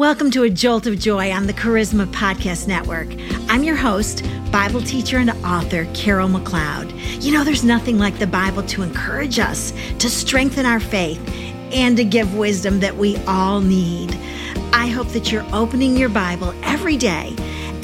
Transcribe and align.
Welcome 0.00 0.30
to 0.30 0.44
A 0.44 0.48
Jolt 0.48 0.86
of 0.86 0.98
Joy 0.98 1.30
on 1.30 1.46
the 1.46 1.52
Charisma 1.52 2.06
Podcast 2.06 2.66
Network. 2.66 3.08
I'm 3.50 3.62
your 3.62 3.76
host, 3.76 4.24
Bible 4.50 4.80
teacher 4.80 5.18
and 5.18 5.28
author, 5.44 5.86
Carol 5.92 6.26
McLeod. 6.26 7.22
You 7.22 7.32
know, 7.32 7.44
there's 7.44 7.64
nothing 7.64 7.98
like 7.98 8.18
the 8.18 8.26
Bible 8.26 8.62
to 8.62 8.80
encourage 8.80 9.38
us, 9.38 9.74
to 9.98 10.08
strengthen 10.08 10.64
our 10.64 10.80
faith, 10.80 11.20
and 11.74 11.98
to 11.98 12.04
give 12.04 12.34
wisdom 12.34 12.80
that 12.80 12.96
we 12.96 13.18
all 13.26 13.60
need. 13.60 14.18
I 14.72 14.86
hope 14.86 15.08
that 15.08 15.30
you're 15.30 15.44
opening 15.52 15.98
your 15.98 16.08
Bible 16.08 16.54
every 16.62 16.96
day 16.96 17.34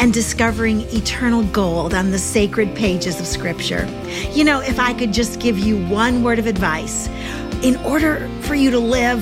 and 0.01 0.11
discovering 0.11 0.81
eternal 0.95 1.43
gold 1.45 1.93
on 1.93 2.13
the 2.13 2.19
sacred 2.19 2.75
pages 2.75 3.21
of 3.21 3.27
Scripture. 3.27 3.87
You 4.33 4.45
know, 4.45 4.61
if 4.61 4.81
I 4.81 4.95
could 4.95 5.13
just 5.13 5.39
give 5.39 5.59
you 5.59 5.87
one 5.89 6.23
word 6.23 6.39
of 6.39 6.47
advice, 6.47 7.09
in 7.63 7.77
order 7.85 8.27
for 8.41 8.55
you 8.55 8.71
to 8.71 8.79
live 8.79 9.21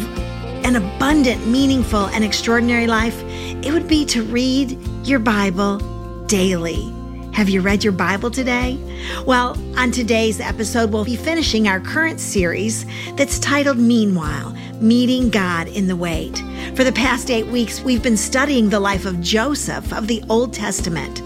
an 0.64 0.76
abundant, 0.76 1.46
meaningful, 1.46 2.06
and 2.06 2.24
extraordinary 2.24 2.86
life, 2.86 3.22
it 3.62 3.72
would 3.72 3.86
be 3.86 4.04
to 4.06 4.22
read 4.24 4.72
your 5.04 5.18
Bible 5.18 5.78
daily. 6.26 6.90
Have 7.34 7.48
you 7.48 7.60
read 7.60 7.84
your 7.84 7.92
Bible 7.92 8.30
today? 8.30 8.78
Well, 9.26 9.58
on 9.76 9.90
today's 9.90 10.40
episode, 10.40 10.90
we'll 10.90 11.04
be 11.04 11.16
finishing 11.16 11.68
our 11.68 11.80
current 11.80 12.18
series 12.18 12.86
that's 13.16 13.38
titled 13.38 13.76
Meanwhile 13.76 14.56
Meeting 14.80 15.30
God 15.30 15.68
in 15.68 15.86
the 15.86 15.96
Wait. 15.96 16.42
For 16.74 16.84
the 16.84 16.92
past 16.92 17.30
eight 17.30 17.46
weeks, 17.46 17.80
we've 17.80 18.02
been 18.02 18.16
studying 18.16 18.70
the 18.70 18.80
life 18.80 19.04
of 19.04 19.20
Joseph 19.20 19.92
of 19.92 20.06
the 20.06 20.22
Old 20.30 20.52
Testament. 20.52 21.22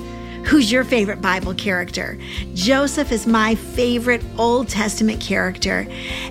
Who's 0.49 0.73
your 0.73 0.83
favorite 0.83 1.21
Bible 1.21 1.53
character? 1.53 2.19
Joseph 2.55 3.13
is 3.13 3.27
my 3.27 3.55
favorite 3.55 4.25
Old 4.39 4.67
Testament 4.67 5.21
character, 5.21 5.87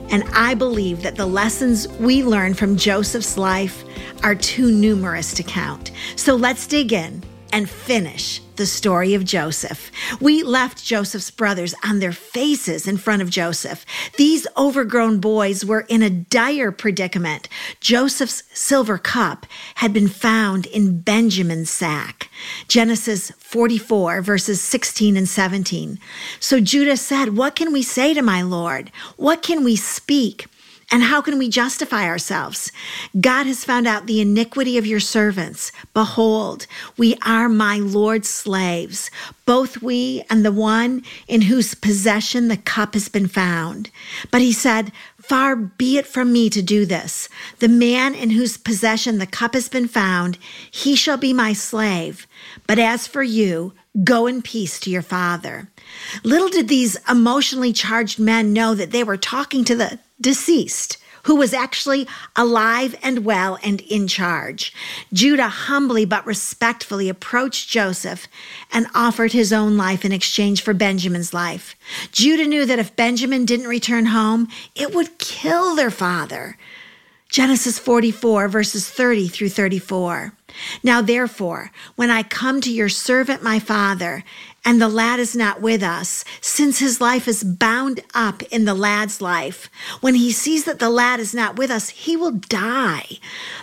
and 0.10 0.24
I 0.34 0.56
believe 0.56 1.04
that 1.04 1.18
the 1.18 1.28
lessons 1.28 1.88
we 2.00 2.24
learn 2.24 2.56
from 2.56 2.78
Joseph's 2.78 3.38
life 3.38 3.84
are 4.24 4.34
too 4.34 4.72
numerous 4.72 5.36
to 5.36 5.44
count. 5.44 5.92
So 6.16 6.36
let's 6.36 6.66
dig 6.66 6.94
in 6.94 7.22
and 7.54 7.70
finish 7.70 8.42
the 8.58 8.66
story 8.66 9.14
of 9.14 9.24
Joseph. 9.24 9.92
We 10.20 10.44
left 10.44 10.84
Joseph's 10.84 11.32
brothers 11.32 11.74
on 11.84 12.00
their 12.00 12.12
faces 12.12 12.88
in 12.88 12.98
front 12.98 13.22
of 13.22 13.30
Joseph. 13.30 13.86
These 14.18 14.48
overgrown 14.58 15.20
boys 15.20 15.64
were 15.64 15.82
in 15.82 16.04
a 16.04 16.10
dire 16.10 16.72
predicament. 16.72 17.48
Joseph's 17.80 18.44
silver 18.54 18.98
cup 18.98 19.46
had 19.76 19.94
been 19.94 20.08
found 20.08 20.66
in 20.66 21.02
Benjamin's 21.02 21.70
sack. 21.70 22.30
Genesis 22.68 23.32
44, 23.40 24.22
verses 24.22 24.62
16 24.62 25.16
and 25.18 25.30
17. 25.30 26.00
So 26.40 26.60
Judah 26.60 26.98
said, 26.98 27.38
What 27.38 27.56
can 27.56 27.72
we 27.72 27.82
say 27.82 28.14
to 28.14 28.22
my 28.22 28.42
Lord? 28.42 28.92
What 29.16 29.42
can 29.42 29.64
we 29.64 29.76
speak? 29.76 30.48
And 30.90 31.04
how 31.04 31.22
can 31.22 31.38
we 31.38 31.50
justify 31.50 32.06
ourselves? 32.06 32.72
God 33.20 33.46
has 33.46 33.66
found 33.66 33.88
out 33.88 34.08
the 34.08 34.22
iniquity 34.22 34.78
of 34.78 34.88
your 34.88 35.02
servants. 35.02 35.74
Behold, 35.94 36.66
we 36.96 37.16
are 37.26 37.50
my 37.50 37.78
Lord's 37.78 38.30
slaves, 38.30 39.12
both 39.46 39.82
we 39.82 40.24
and 40.30 40.46
the 40.46 40.52
one 40.52 41.04
in 41.28 41.42
whose 41.42 41.76
possession 41.76 42.48
the 42.48 42.56
cup 42.56 42.94
has 42.94 43.10
been 43.10 43.28
found. 43.28 43.90
But 44.32 44.40
he 44.40 44.54
said, 44.54 44.94
Far 45.22 45.58
be 45.58 45.98
it 45.98 46.08
from 46.08 46.32
me 46.32 46.50
to 46.50 46.62
do 46.62 46.86
this. 46.86 47.28
The 47.60 47.68
man 47.68 48.16
in 48.16 48.30
whose 48.30 48.56
possession 48.56 49.18
the 49.18 49.28
cup 49.28 49.56
has 49.56 49.68
been 49.68 49.90
found, 49.90 50.38
he 50.72 50.96
shall 50.96 51.18
be 51.18 51.34
my 51.34 51.52
slave. 51.52 52.28
But 52.66 52.80
as 52.80 53.08
for 53.08 53.24
you, 53.24 53.74
go 54.06 54.26
in 54.26 54.42
peace 54.42 54.80
to 54.82 54.90
your 54.90 55.02
father. 55.02 55.68
Little 56.24 56.48
did 56.48 56.70
these 56.70 56.98
emotionally 57.10 57.74
charged 57.74 58.20
men 58.20 58.54
know 58.54 58.74
that 58.74 58.92
they 58.92 59.04
were 59.04 59.18
talking 59.18 59.66
to 59.66 59.76
the 59.76 60.00
deceased, 60.20 60.98
who 61.24 61.36
was 61.36 61.54
actually 61.54 62.08
alive 62.36 62.96
and 63.04 63.26
well 63.26 63.60
and 63.62 63.82
in 63.82 64.08
charge. 64.08 64.74
Judah 65.12 65.50
humbly 65.50 66.06
but 66.06 66.26
respectfully 66.26 67.10
approached 67.10 67.70
Joseph 67.70 68.28
and 68.72 68.88
offered 68.96 69.34
his 69.34 69.52
own 69.52 69.76
life 69.76 70.06
in 70.06 70.14
exchange 70.14 70.62
for 70.62 70.74
Benjamin's 70.74 71.34
life. 71.34 71.76
Judah 72.12 72.48
knew 72.48 72.66
that 72.66 72.80
if 72.80 72.96
Benjamin 72.96 73.46
didn't 73.46 73.68
return 73.68 74.08
home, 74.08 74.48
it 74.74 74.96
would 74.96 75.18
kill 75.18 75.76
their 75.76 75.92
father. 75.92 76.58
Genesis 77.30 77.78
44, 77.78 78.48
verses 78.48 78.90
30 78.90 79.28
through 79.28 79.50
34. 79.50 80.32
Now, 80.82 81.02
therefore, 81.02 81.72
when 81.96 82.10
I 82.10 82.24
come 82.24 82.62
to 82.62 82.72
your 82.72 82.88
servant 82.88 83.44
my 83.44 83.60
father, 83.60 84.24
and 84.68 84.82
the 84.82 84.90
lad 84.90 85.18
is 85.18 85.34
not 85.34 85.62
with 85.62 85.82
us, 85.82 86.26
since 86.42 86.80
his 86.80 87.00
life 87.00 87.26
is 87.26 87.42
bound 87.42 88.02
up 88.14 88.44
in 88.44 88.66
the 88.66 88.74
lad's 88.74 89.22
life. 89.22 89.70
When 90.02 90.14
he 90.14 90.30
sees 90.34 90.66
that 90.66 90.80
the 90.80 90.90
lad 90.90 91.22
is 91.22 91.34
not 91.34 91.56
with 91.56 91.72
us, 91.72 91.88
he 91.88 92.18
will 92.18 92.32
die. 92.32 93.06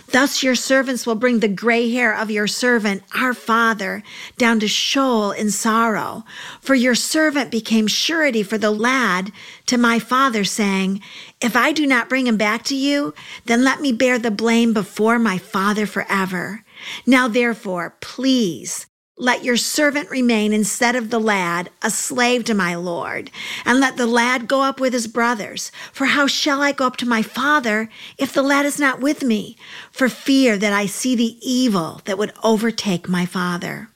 Thus 0.07 0.41
your 0.41 0.55
servants 0.55 1.05
will 1.05 1.13
bring 1.13 1.41
the 1.41 1.47
gray 1.47 1.91
hair 1.91 2.11
of 2.11 2.31
your 2.31 2.47
servant, 2.47 3.03
our 3.13 3.35
father, 3.35 4.01
down 4.39 4.59
to 4.61 4.67
Sheol 4.67 5.29
in 5.31 5.51
sorrow. 5.51 6.23
For 6.59 6.73
your 6.73 6.95
servant 6.95 7.51
became 7.51 7.85
surety 7.85 8.41
for 8.41 8.57
the 8.57 8.71
lad 8.71 9.31
to 9.67 9.77
my 9.77 9.99
father, 9.99 10.43
saying, 10.43 11.03
If 11.39 11.55
I 11.55 11.71
do 11.71 11.85
not 11.85 12.09
bring 12.09 12.25
him 12.25 12.37
back 12.37 12.63
to 12.63 12.75
you, 12.75 13.13
then 13.45 13.63
let 13.63 13.79
me 13.79 13.93
bear 13.93 14.17
the 14.17 14.31
blame 14.31 14.73
before 14.73 15.19
my 15.19 15.37
father 15.37 15.85
forever. 15.85 16.63
Now, 17.05 17.27
therefore, 17.27 17.95
please, 18.01 18.87
let 19.17 19.45
your 19.45 19.55
servant 19.55 20.09
remain 20.09 20.51
instead 20.51 20.95
of 20.95 21.09
the 21.09 21.19
lad, 21.19 21.69
a 21.81 21.89
slave 21.89 22.43
to 22.45 22.53
my 22.53 22.75
Lord, 22.75 23.31
and 23.63 23.79
let 23.79 23.95
the 23.95 24.07
lad 24.07 24.47
go 24.47 24.61
up 24.61 24.79
with 24.79 24.91
his 24.91 25.07
brothers. 25.07 25.71
For 25.93 26.05
how 26.05 26.27
shall 26.27 26.61
I 26.61 26.73
go 26.73 26.85
up 26.85 26.97
to 26.97 27.07
my 27.07 27.21
father 27.21 27.89
if 28.17 28.33
the 28.33 28.43
lad 28.43 28.65
is 28.65 28.79
not 28.79 28.99
with 28.99 29.23
me, 29.23 29.55
for 29.91 30.09
fear 30.09 30.57
that 30.57 30.73
I 30.73 30.85
see 30.85 31.15
the 31.15 31.37
evil 31.41 32.01
that 32.05 32.17
would 32.17 32.33
overtake 32.43 33.07
my 33.07 33.25
father? 33.25 33.89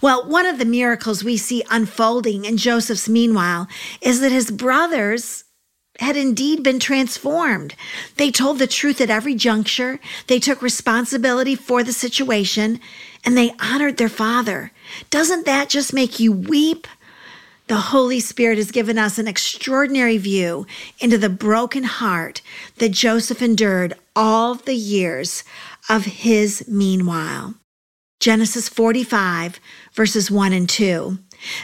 Well, 0.00 0.26
one 0.28 0.46
of 0.46 0.58
the 0.58 0.64
miracles 0.64 1.22
we 1.22 1.36
see 1.36 1.62
unfolding 1.70 2.44
in 2.44 2.56
Joseph's 2.56 3.08
meanwhile 3.08 3.68
is 4.00 4.20
that 4.20 4.32
his 4.32 4.50
brothers 4.50 5.44
had 5.98 6.16
indeed 6.16 6.62
been 6.62 6.78
transformed. 6.78 7.74
They 8.16 8.30
told 8.30 8.58
the 8.58 8.66
truth 8.66 9.00
at 9.00 9.10
every 9.10 9.34
juncture. 9.34 10.00
They 10.26 10.38
took 10.38 10.62
responsibility 10.62 11.54
for 11.54 11.82
the 11.82 11.92
situation 11.92 12.80
and 13.24 13.36
they 13.36 13.54
honored 13.60 13.98
their 13.98 14.08
father. 14.08 14.72
Doesn't 15.10 15.46
that 15.46 15.68
just 15.68 15.92
make 15.92 16.18
you 16.18 16.32
weep? 16.32 16.86
The 17.68 17.76
Holy 17.76 18.20
Spirit 18.20 18.58
has 18.58 18.70
given 18.70 18.98
us 18.98 19.18
an 19.18 19.28
extraordinary 19.28 20.18
view 20.18 20.66
into 20.98 21.16
the 21.16 21.30
broken 21.30 21.84
heart 21.84 22.42
that 22.78 22.90
Joseph 22.90 23.40
endured 23.40 23.94
all 24.16 24.56
the 24.56 24.74
years 24.74 25.44
of 25.88 26.04
his 26.04 26.66
meanwhile. 26.66 27.54
Genesis 28.18 28.68
45, 28.68 29.58
verses 29.94 30.30
1 30.30 30.52
and 30.52 30.68
2. 30.68 31.18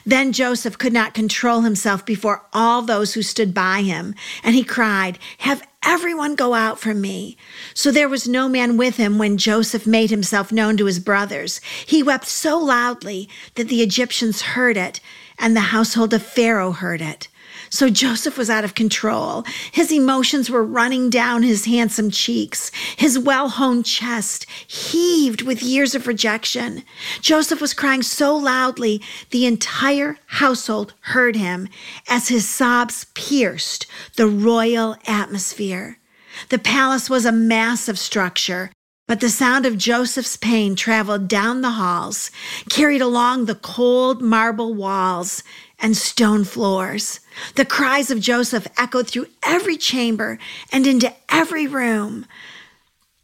Then 0.04 0.32
Joseph 0.32 0.78
could 0.78 0.92
not 0.92 1.14
control 1.14 1.62
himself 1.62 2.04
before 2.04 2.44
all 2.52 2.82
those 2.82 3.14
who 3.14 3.22
stood 3.22 3.54
by 3.54 3.82
him, 3.82 4.14
and 4.42 4.54
he 4.54 4.64
cried, 4.64 5.18
Have 5.38 5.62
everyone 5.82 6.34
go 6.34 6.54
out 6.54 6.78
from 6.78 7.00
me. 7.00 7.36
So 7.74 7.90
there 7.90 8.08
was 8.08 8.28
no 8.28 8.48
man 8.48 8.76
with 8.76 8.96
him 8.96 9.18
when 9.18 9.38
Joseph 9.38 9.86
made 9.86 10.10
himself 10.10 10.52
known 10.52 10.76
to 10.76 10.86
his 10.86 10.98
brothers. 10.98 11.60
He 11.86 12.02
wept 12.02 12.26
so 12.26 12.58
loudly 12.58 13.28
that 13.54 13.68
the 13.68 13.82
Egyptians 13.82 14.42
heard 14.42 14.76
it, 14.76 15.00
and 15.38 15.56
the 15.56 15.60
household 15.60 16.12
of 16.12 16.22
Pharaoh 16.22 16.72
heard 16.72 17.00
it. 17.00 17.28
So 17.70 17.88
Joseph 17.90 18.38
was 18.38 18.50
out 18.50 18.64
of 18.64 18.74
control. 18.74 19.44
His 19.72 19.92
emotions 19.92 20.50
were 20.50 20.64
running 20.64 21.10
down 21.10 21.42
his 21.42 21.64
handsome 21.64 22.10
cheeks. 22.10 22.70
His 22.96 23.18
well 23.18 23.48
honed 23.48 23.86
chest 23.86 24.46
heaved 24.66 25.42
with 25.42 25.62
years 25.62 25.94
of 25.94 26.06
rejection. 26.06 26.84
Joseph 27.20 27.60
was 27.60 27.74
crying 27.74 28.02
so 28.02 28.36
loudly, 28.36 29.02
the 29.30 29.46
entire 29.46 30.16
household 30.26 30.94
heard 31.00 31.36
him 31.36 31.68
as 32.08 32.28
his 32.28 32.48
sobs 32.48 33.06
pierced 33.14 33.86
the 34.16 34.26
royal 34.26 34.96
atmosphere. 35.06 35.98
The 36.50 36.58
palace 36.58 37.10
was 37.10 37.24
a 37.24 37.32
massive 37.32 37.98
structure. 37.98 38.70
But 39.08 39.20
the 39.20 39.30
sound 39.30 39.64
of 39.64 39.78
Joseph's 39.78 40.36
pain 40.36 40.76
traveled 40.76 41.28
down 41.28 41.62
the 41.62 41.70
halls, 41.70 42.30
carried 42.68 43.00
along 43.00 43.46
the 43.46 43.54
cold 43.54 44.20
marble 44.20 44.74
walls, 44.74 45.42
and 45.78 45.96
stone 45.96 46.44
floors. 46.44 47.20
The 47.54 47.64
cries 47.64 48.10
of 48.10 48.20
Joseph 48.20 48.68
echoed 48.76 49.08
through 49.08 49.28
every 49.42 49.78
chamber 49.78 50.38
and 50.70 50.86
into 50.86 51.14
every 51.30 51.66
room. 51.66 52.26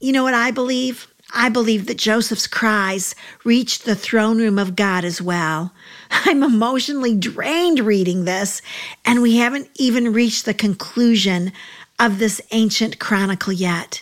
You 0.00 0.12
know 0.12 0.22
what 0.22 0.32
I 0.32 0.50
believe? 0.50 1.06
I 1.34 1.50
believe 1.50 1.86
that 1.86 1.98
Joseph's 1.98 2.46
cries 2.46 3.14
reached 3.44 3.84
the 3.84 3.96
throne 3.96 4.38
room 4.38 4.58
of 4.58 4.76
God 4.76 5.04
as 5.04 5.20
well. 5.20 5.74
I'm 6.10 6.42
emotionally 6.42 7.14
drained 7.14 7.80
reading 7.80 8.24
this, 8.24 8.62
and 9.04 9.20
we 9.20 9.36
haven't 9.36 9.68
even 9.74 10.14
reached 10.14 10.46
the 10.46 10.54
conclusion 10.54 11.52
of 11.98 12.18
this 12.18 12.40
ancient 12.52 12.98
chronicle 12.98 13.52
yet. 13.52 14.00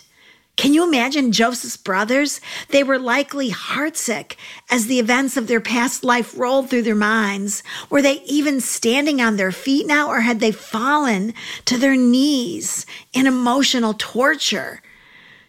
Can 0.55 0.73
you 0.73 0.83
imagine 0.83 1.31
Joseph's 1.31 1.77
brothers? 1.77 2.39
They 2.69 2.83
were 2.83 2.99
likely 2.99 3.49
heartsick 3.49 4.35
as 4.69 4.85
the 4.85 4.99
events 4.99 5.35
of 5.35 5.47
their 5.47 5.59
past 5.59 6.03
life 6.03 6.37
rolled 6.37 6.69
through 6.69 6.83
their 6.83 6.95
minds. 6.95 7.63
Were 7.89 8.01
they 8.01 8.21
even 8.21 8.61
standing 8.61 9.19
on 9.19 9.35
their 9.35 9.51
feet 9.51 9.87
now, 9.87 10.09
or 10.09 10.21
had 10.21 10.39
they 10.39 10.51
fallen 10.51 11.33
to 11.65 11.77
their 11.77 11.95
knees 11.95 12.85
in 13.13 13.25
emotional 13.25 13.95
torture? 13.97 14.81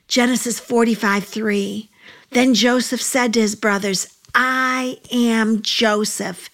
Genesis 0.08 0.58
45 0.58 1.24
3. 1.24 1.90
Then 2.30 2.54
Joseph 2.54 3.02
said 3.02 3.34
to 3.34 3.40
his 3.40 3.54
brothers, 3.54 4.06
I 4.34 4.98
am 5.12 5.62
Joseph. 5.62 6.50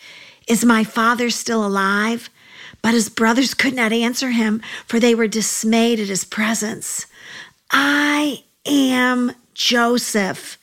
Is 0.46 0.64
my 0.64 0.85
father 0.85 1.31
still 1.31 1.64
alive? 1.64 2.29
But 2.82 2.94
his 2.94 3.08
brothers 3.08 3.55
could 3.55 3.75
not 3.75 3.93
answer 3.93 4.31
him, 4.31 4.61
for 4.87 4.99
they 4.99 5.14
were 5.14 5.29
dismayed 5.29 6.00
at 6.00 6.08
his 6.08 6.25
presence. 6.25 7.06
I 7.70 8.44
am 8.67 9.32
Joseph. 9.55 10.58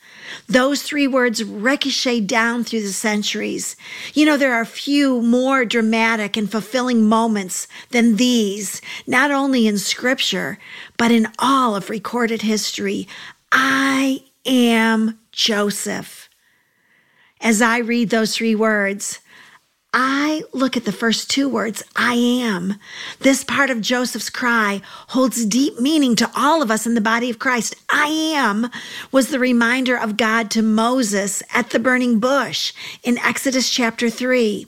Those 0.46 0.82
three 0.82 1.06
words 1.06 1.42
ricochet 1.42 2.20
down 2.20 2.64
through 2.64 2.82
the 2.82 2.92
centuries. 2.92 3.76
You 4.14 4.26
know, 4.26 4.36
there 4.36 4.54
are 4.54 4.64
few 4.64 5.22
more 5.22 5.64
dramatic 5.64 6.36
and 6.36 6.50
fulfilling 6.50 7.06
moments 7.06 7.66
than 7.90 8.16
these, 8.16 8.82
not 9.06 9.30
only 9.30 9.66
in 9.66 9.78
scripture, 9.78 10.58
but 10.96 11.10
in 11.10 11.28
all 11.38 11.74
of 11.74 11.90
recorded 11.90 12.42
history. 12.42 13.08
I 13.52 14.24
am 14.44 15.18
Joseph. 15.32 16.28
As 17.40 17.62
I 17.62 17.78
read 17.78 18.10
those 18.10 18.34
three 18.34 18.54
words, 18.54 19.20
I 19.92 20.42
look 20.52 20.76
at 20.76 20.84
the 20.84 20.92
first 20.92 21.30
two 21.30 21.48
words, 21.48 21.82
I 21.96 22.14
am. 22.14 22.74
This 23.20 23.42
part 23.42 23.70
of 23.70 23.80
Joseph's 23.80 24.28
cry 24.28 24.82
holds 25.08 25.46
deep 25.46 25.80
meaning 25.80 26.14
to 26.16 26.30
all 26.36 26.60
of 26.60 26.70
us 26.70 26.86
in 26.86 26.94
the 26.94 27.00
body 27.00 27.30
of 27.30 27.38
Christ. 27.38 27.74
I 27.88 28.08
am 28.08 28.68
was 29.12 29.28
the 29.28 29.38
reminder 29.38 29.96
of 29.96 30.18
God 30.18 30.50
to 30.50 30.62
Moses 30.62 31.42
at 31.54 31.70
the 31.70 31.78
burning 31.78 32.18
bush 32.18 32.74
in 33.02 33.16
Exodus 33.18 33.70
chapter 33.70 34.10
3. 34.10 34.66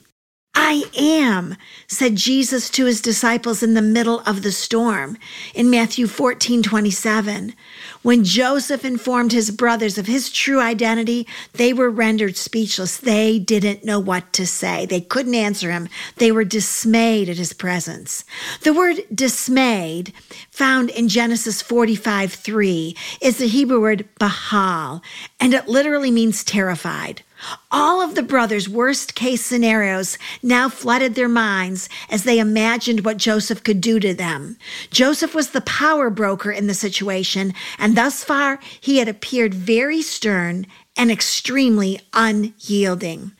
I 0.63 0.83
am, 0.95 1.55
said 1.87 2.17
Jesus 2.17 2.69
to 2.69 2.85
his 2.85 3.01
disciples 3.01 3.63
in 3.63 3.73
the 3.73 3.81
middle 3.81 4.19
of 4.27 4.43
the 4.43 4.51
storm 4.51 5.17
in 5.55 5.71
Matthew 5.71 6.05
14 6.05 6.61
27. 6.61 7.55
When 8.03 8.23
Joseph 8.23 8.85
informed 8.85 9.31
his 9.31 9.49
brothers 9.49 9.97
of 9.97 10.05
his 10.05 10.29
true 10.29 10.59
identity, 10.59 11.27
they 11.53 11.73
were 11.73 11.89
rendered 11.89 12.37
speechless. 12.37 12.97
They 12.97 13.39
didn't 13.39 13.83
know 13.83 13.99
what 13.99 14.31
to 14.33 14.45
say. 14.45 14.85
They 14.85 15.01
couldn't 15.01 15.33
answer 15.33 15.71
him. 15.71 15.89
They 16.17 16.31
were 16.31 16.43
dismayed 16.43 17.27
at 17.27 17.37
his 17.37 17.53
presence. 17.53 18.23
The 18.61 18.71
word 18.71 18.97
dismayed, 19.13 20.13
found 20.51 20.91
in 20.91 21.07
Genesis 21.07 21.63
45 21.63 22.33
3, 22.33 22.95
is 23.19 23.39
the 23.39 23.47
Hebrew 23.47 23.81
word 23.81 24.07
bahal, 24.19 25.01
and 25.39 25.55
it 25.55 25.67
literally 25.67 26.11
means 26.11 26.43
terrified. 26.43 27.23
All 27.71 28.01
of 28.01 28.15
the 28.15 28.23
brothers' 28.23 28.69
worst 28.69 29.15
case 29.15 29.43
scenarios 29.43 30.17
now 30.43 30.69
flooded 30.69 31.15
their 31.15 31.29
minds 31.29 31.89
as 32.09 32.23
they 32.23 32.39
imagined 32.39 33.05
what 33.05 33.17
Joseph 33.17 33.63
could 33.63 33.81
do 33.81 33.99
to 33.99 34.13
them. 34.13 34.57
Joseph 34.91 35.33
was 35.33 35.49
the 35.49 35.61
power 35.61 36.09
broker 36.09 36.51
in 36.51 36.67
the 36.67 36.73
situation, 36.73 37.53
and 37.77 37.97
thus 37.97 38.23
far 38.23 38.59
he 38.79 38.97
had 38.97 39.07
appeared 39.07 39.53
very 39.53 40.01
stern 40.01 40.67
and 40.97 41.11
extremely 41.11 41.99
unyielding. 42.13 43.31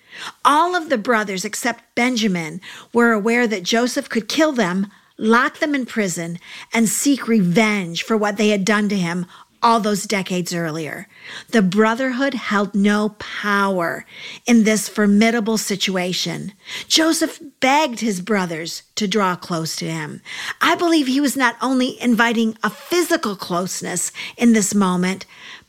All 0.43 0.75
of 0.75 0.89
the 0.89 0.97
brothers, 0.97 1.45
except 1.45 1.95
Benjamin, 1.95 2.61
were 2.93 3.11
aware 3.11 3.47
that 3.47 3.63
Joseph 3.63 4.09
could 4.09 4.27
kill 4.27 4.51
them, 4.51 4.87
lock 5.17 5.59
them 5.59 5.75
in 5.75 5.85
prison, 5.85 6.39
and 6.73 6.89
seek 6.89 7.27
revenge 7.27 8.03
for 8.03 8.17
what 8.17 8.37
they 8.37 8.49
had 8.49 8.65
done 8.65 8.89
to 8.89 8.97
him 8.97 9.25
all 9.63 9.79
those 9.79 10.05
decades 10.05 10.53
earlier. 10.53 11.07
The 11.49 11.61
Brotherhood 11.61 12.33
held 12.33 12.73
no 12.73 13.09
power 13.19 14.05
in 14.45 14.63
this 14.63 14.89
formidable 14.89 15.57
situation. 15.57 16.53
Joseph 16.87 17.39
begged 17.59 17.99
his 17.99 18.21
brothers 18.21 18.83
to 18.95 19.07
draw 19.07 19.35
close 19.35 19.75
to 19.77 19.89
him. 19.89 20.21
I 20.61 20.75
believe 20.75 21.07
he 21.07 21.21
was 21.21 21.37
not 21.37 21.55
only 21.61 22.01
inviting 22.01 22.57
a 22.63 22.69
physical 22.69 23.35
closeness 23.35 24.11
in 24.37 24.53
this 24.53 24.73
moment, 24.73 25.25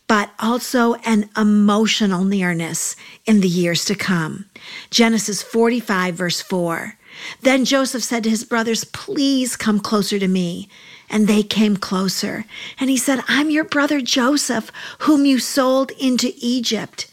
but 0.09 0.31
also 0.39 0.95
an 1.07 1.31
emotional 1.37 2.25
nearness 2.25 2.97
in 3.25 3.41
the 3.41 3.49
years 3.49 3.85
to 3.87 3.95
come. 3.95 4.47
Genesis 4.91 5.43
45, 5.43 6.15
verse 6.15 6.41
4. 6.41 6.97
Then 7.43 7.65
Joseph 7.65 8.03
said 8.03 8.25
to 8.25 8.31
his 8.31 8.45
brothers, 8.45 8.85
Please 8.85 9.57
come 9.57 9.81
closer 9.81 10.19
to 10.19 10.29
me. 10.29 10.69
And 11.11 11.29
they 11.29 11.43
came 11.43 11.77
closer. 11.77 12.47
And 12.81 12.89
he 12.89 12.97
said, 12.97 13.23
I'm 13.29 13.51
your 13.51 13.65
brother 13.65 14.01
Joseph, 14.01 14.73
whom 15.01 15.27
you 15.27 15.39
sold 15.39 15.91
into 15.93 16.33
Egypt. 16.39 17.07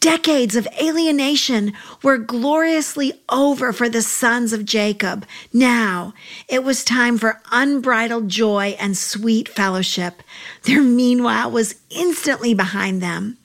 Decades 0.00 0.56
of 0.56 0.66
alienation 0.80 1.72
were 2.02 2.18
gloriously 2.18 3.12
over 3.28 3.72
for 3.72 3.88
the 3.88 4.02
sons 4.02 4.52
of 4.52 4.64
Jacob. 4.64 5.26
Now 5.52 6.14
it 6.48 6.64
was 6.64 6.84
time 6.84 7.18
for 7.18 7.40
unbridled 7.50 8.28
joy 8.28 8.76
and 8.78 8.96
sweet 8.96 9.48
fellowship. 9.48 10.22
Their 10.64 10.82
meanwhile 10.82 11.50
was 11.50 11.76
instantly 11.90 12.54
behind 12.54 13.02
them. 13.02 13.38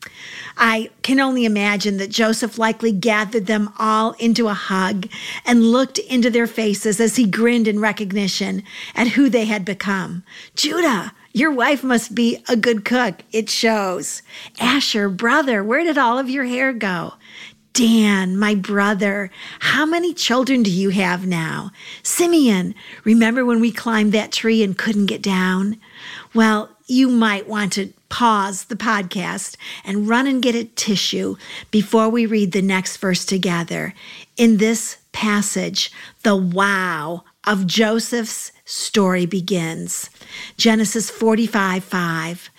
I 0.57 0.89
can 1.03 1.19
only 1.19 1.45
imagine 1.45 1.97
that 1.97 2.09
Joseph 2.09 2.57
likely 2.57 2.91
gathered 2.91 3.45
them 3.45 3.71
all 3.77 4.13
into 4.13 4.47
a 4.47 4.53
hug 4.53 5.07
and 5.45 5.71
looked 5.71 5.99
into 5.99 6.31
their 6.31 6.47
faces 6.47 6.99
as 6.99 7.15
he 7.15 7.27
grinned 7.27 7.67
in 7.67 7.79
recognition 7.79 8.63
at 8.95 9.09
who 9.09 9.29
they 9.29 9.45
had 9.45 9.63
become. 9.63 10.23
Judah, 10.55 11.13
your 11.33 11.51
wife 11.51 11.83
must 11.83 12.15
be 12.15 12.43
a 12.47 12.55
good 12.55 12.85
cook. 12.85 13.23
It 13.31 13.49
shows. 13.49 14.21
Asher, 14.59 15.09
brother, 15.09 15.63
where 15.63 15.83
did 15.83 15.97
all 15.97 16.17
of 16.17 16.29
your 16.29 16.45
hair 16.45 16.73
go? 16.73 17.13
Dan, 17.73 18.35
my 18.35 18.55
brother, 18.55 19.29
how 19.59 19.85
many 19.85 20.11
children 20.11 20.63
do 20.63 20.71
you 20.71 20.89
have 20.89 21.27
now? 21.27 21.69
Simeon, 22.01 22.73
remember 23.03 23.45
when 23.45 23.59
we 23.59 23.71
climbed 23.71 24.13
that 24.13 24.31
tree 24.31 24.63
and 24.63 24.75
couldn't 24.75 25.05
get 25.05 25.21
down? 25.21 25.77
Well, 26.33 26.75
you 26.87 27.07
might 27.07 27.47
want 27.47 27.73
to 27.73 27.93
pause 28.09 28.65
the 28.65 28.75
podcast 28.75 29.57
and 29.83 30.09
run 30.09 30.25
and 30.25 30.41
get 30.41 30.55
a 30.55 30.63
tissue 30.63 31.35
before 31.69 32.09
we 32.09 32.25
read 32.25 32.51
the 32.51 32.61
next 32.63 32.97
verse 32.97 33.25
together. 33.25 33.93
In 34.37 34.57
this 34.57 34.97
passage, 35.11 35.91
the 36.23 36.35
wow 36.35 37.25
of 37.45 37.67
Joseph's 37.67 38.51
story 38.67 39.25
begins. 39.25 40.09
Genesis 40.57 41.09
45 41.09 41.83
5. 41.83 42.49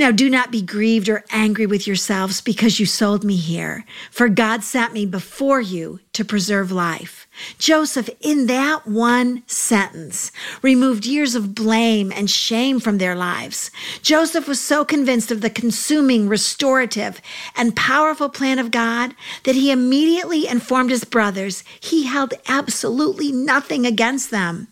Now 0.00 0.10
do 0.10 0.30
not 0.30 0.50
be 0.50 0.62
grieved 0.62 1.10
or 1.10 1.26
angry 1.30 1.66
with 1.66 1.86
yourselves 1.86 2.40
because 2.40 2.80
you 2.80 2.86
sold 2.86 3.22
me 3.22 3.36
here, 3.36 3.84
for 4.10 4.30
God 4.30 4.62
sent 4.62 4.94
me 4.94 5.04
before 5.04 5.60
you 5.60 6.00
to 6.14 6.24
preserve 6.24 6.72
life. 6.72 7.26
Joseph, 7.58 8.08
in 8.22 8.46
that 8.46 8.86
one 8.86 9.42
sentence, 9.46 10.32
removed 10.62 11.04
years 11.04 11.34
of 11.34 11.54
blame 11.54 12.10
and 12.12 12.30
shame 12.30 12.80
from 12.80 12.96
their 12.96 13.14
lives. 13.14 13.70
Joseph 14.00 14.48
was 14.48 14.58
so 14.58 14.86
convinced 14.86 15.30
of 15.30 15.42
the 15.42 15.50
consuming, 15.50 16.28
restorative, 16.28 17.20
and 17.54 17.76
powerful 17.76 18.30
plan 18.30 18.58
of 18.58 18.70
God 18.70 19.14
that 19.44 19.54
he 19.54 19.70
immediately 19.70 20.46
informed 20.46 20.90
his 20.90 21.04
brothers 21.04 21.62
he 21.78 22.04
held 22.04 22.32
absolutely 22.48 23.32
nothing 23.32 23.84
against 23.84 24.30
them. 24.30 24.68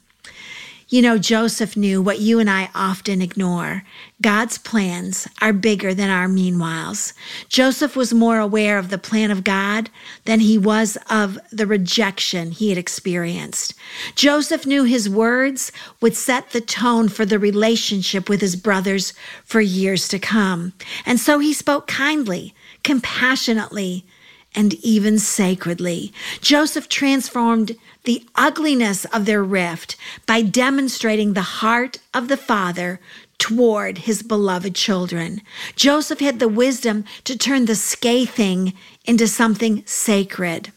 You 0.90 1.02
know, 1.02 1.18
Joseph 1.18 1.76
knew 1.76 2.00
what 2.00 2.18
you 2.18 2.38
and 2.38 2.48
I 2.48 2.70
often 2.74 3.20
ignore. 3.20 3.82
God's 4.22 4.56
plans 4.56 5.28
are 5.42 5.52
bigger 5.52 5.92
than 5.92 6.08
our 6.08 6.28
meanwhiles. 6.28 7.12
Joseph 7.50 7.94
was 7.94 8.14
more 8.14 8.38
aware 8.38 8.78
of 8.78 8.88
the 8.88 8.96
plan 8.96 9.30
of 9.30 9.44
God 9.44 9.90
than 10.24 10.40
he 10.40 10.56
was 10.56 10.96
of 11.10 11.38
the 11.52 11.66
rejection 11.66 12.52
he 12.52 12.70
had 12.70 12.78
experienced. 12.78 13.74
Joseph 14.14 14.64
knew 14.64 14.84
his 14.84 15.10
words 15.10 15.72
would 16.00 16.16
set 16.16 16.52
the 16.52 16.60
tone 16.62 17.10
for 17.10 17.26
the 17.26 17.38
relationship 17.38 18.30
with 18.30 18.40
his 18.40 18.56
brothers 18.56 19.12
for 19.44 19.60
years 19.60 20.08
to 20.08 20.18
come. 20.18 20.72
And 21.04 21.20
so 21.20 21.38
he 21.38 21.52
spoke 21.52 21.86
kindly, 21.86 22.54
compassionately, 22.82 24.06
and 24.54 24.74
even 24.74 25.18
sacredly. 25.18 26.12
Joseph 26.40 26.88
transformed 26.88 27.76
the 28.04 28.24
ugliness 28.34 29.04
of 29.06 29.24
their 29.24 29.42
rift 29.42 29.96
by 30.26 30.42
demonstrating 30.42 31.34
the 31.34 31.42
heart 31.42 31.98
of 32.14 32.28
the 32.28 32.36
Father 32.36 33.00
toward 33.38 33.98
his 33.98 34.22
beloved 34.22 34.74
children. 34.74 35.40
Joseph 35.76 36.20
had 36.20 36.38
the 36.38 36.48
wisdom 36.48 37.04
to 37.24 37.38
turn 37.38 37.66
the 37.66 37.76
scathing 37.76 38.72
into 39.04 39.28
something 39.28 39.82
sacred. 39.86 40.72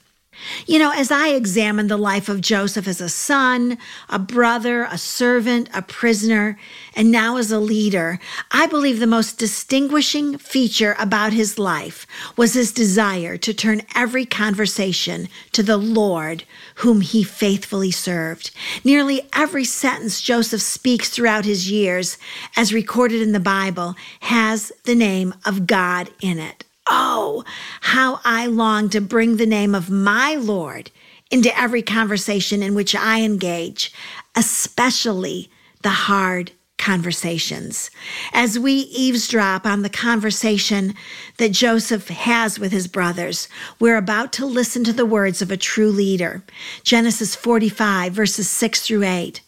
You 0.65 0.79
know, 0.79 0.91
as 0.91 1.11
I 1.11 1.29
examine 1.29 1.87
the 1.87 1.97
life 1.97 2.29
of 2.29 2.41
Joseph 2.41 2.87
as 2.87 3.01
a 3.01 3.09
son, 3.09 3.77
a 4.09 4.19
brother, 4.19 4.83
a 4.83 4.97
servant, 4.97 5.69
a 5.73 5.81
prisoner, 5.81 6.57
and 6.95 7.11
now 7.11 7.37
as 7.37 7.51
a 7.51 7.59
leader, 7.59 8.19
I 8.51 8.67
believe 8.67 8.99
the 8.99 9.07
most 9.07 9.37
distinguishing 9.37 10.37
feature 10.37 10.95
about 10.99 11.33
his 11.33 11.59
life 11.59 12.07
was 12.35 12.53
his 12.53 12.71
desire 12.71 13.37
to 13.37 13.53
turn 13.53 13.83
every 13.95 14.25
conversation 14.25 15.27
to 15.51 15.63
the 15.63 15.77
Lord 15.77 16.43
whom 16.75 17.01
he 17.01 17.23
faithfully 17.23 17.91
served. 17.91 18.51
Nearly 18.83 19.21
every 19.33 19.65
sentence 19.65 20.21
Joseph 20.21 20.61
speaks 20.61 21.09
throughout 21.09 21.45
his 21.45 21.69
years, 21.69 22.17
as 22.55 22.73
recorded 22.73 23.21
in 23.21 23.31
the 23.31 23.39
Bible, 23.39 23.95
has 24.21 24.71
the 24.85 24.95
name 24.95 25.33
of 25.45 25.67
God 25.67 26.09
in 26.21 26.39
it. 26.39 26.65
Oh, 26.87 27.43
how 27.81 28.19
I 28.23 28.47
long 28.47 28.89
to 28.89 29.01
bring 29.01 29.37
the 29.37 29.45
name 29.45 29.75
of 29.75 29.89
my 29.89 30.35
Lord 30.35 30.91
into 31.29 31.57
every 31.57 31.81
conversation 31.81 32.61
in 32.61 32.75
which 32.75 32.93
I 32.93 33.21
engage, 33.21 33.93
especially 34.35 35.49
the 35.81 35.89
hard 35.89 36.51
conversations. 36.77 37.91
As 38.33 38.57
we 38.57 38.73
eavesdrop 38.73 39.65
on 39.65 39.83
the 39.83 39.89
conversation 39.89 40.95
that 41.37 41.51
Joseph 41.51 42.07
has 42.09 42.59
with 42.59 42.71
his 42.71 42.87
brothers, 42.87 43.47
we're 43.79 43.97
about 43.97 44.33
to 44.33 44.45
listen 44.45 44.83
to 44.85 44.93
the 44.93 45.05
words 45.05 45.41
of 45.41 45.51
a 45.51 45.57
true 45.57 45.91
leader. 45.91 46.43
Genesis 46.83 47.35
45, 47.35 48.13
verses 48.13 48.49
6 48.49 48.81
through 48.81 49.03
8. 49.03 49.41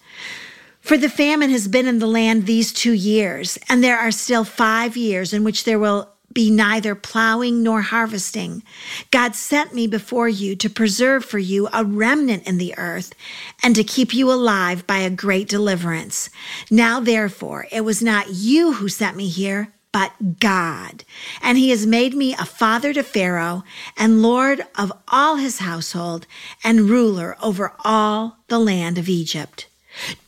For 0.79 0.95
the 0.95 1.09
famine 1.09 1.49
has 1.49 1.67
been 1.67 1.87
in 1.87 1.99
the 1.99 2.07
land 2.07 2.45
these 2.45 2.71
two 2.71 2.91
years, 2.91 3.57
and 3.67 3.83
there 3.83 3.97
are 3.97 4.11
still 4.11 4.43
five 4.43 4.95
years 4.95 5.33
in 5.33 5.43
which 5.43 5.63
there 5.63 5.79
will 5.79 6.12
be 6.33 6.49
neither 6.49 6.95
plowing 6.95 7.63
nor 7.63 7.81
harvesting. 7.81 8.63
God 9.11 9.35
sent 9.35 9.73
me 9.73 9.87
before 9.87 10.29
you 10.29 10.55
to 10.55 10.69
preserve 10.69 11.25
for 11.25 11.39
you 11.39 11.69
a 11.73 11.83
remnant 11.83 12.47
in 12.47 12.57
the 12.57 12.73
earth 12.77 13.13
and 13.61 13.75
to 13.75 13.83
keep 13.83 14.13
you 14.13 14.31
alive 14.31 14.85
by 14.87 14.99
a 14.99 15.09
great 15.09 15.47
deliverance. 15.47 16.29
Now, 16.71 16.99
therefore, 16.99 17.67
it 17.71 17.81
was 17.81 18.01
not 18.01 18.29
you 18.29 18.73
who 18.73 18.89
sent 18.89 19.17
me 19.17 19.27
here, 19.27 19.73
but 19.91 20.39
God. 20.39 21.03
And 21.41 21.57
he 21.57 21.69
has 21.69 21.85
made 21.85 22.15
me 22.15 22.33
a 22.33 22.45
father 22.45 22.93
to 22.93 23.03
Pharaoh 23.03 23.63
and 23.95 24.21
Lord 24.23 24.65
of 24.75 24.91
all 25.07 25.35
his 25.35 25.59
household 25.59 26.25
and 26.63 26.89
ruler 26.89 27.37
over 27.41 27.73
all 27.85 28.39
the 28.47 28.59
land 28.59 28.97
of 28.97 29.07
Egypt. 29.07 29.67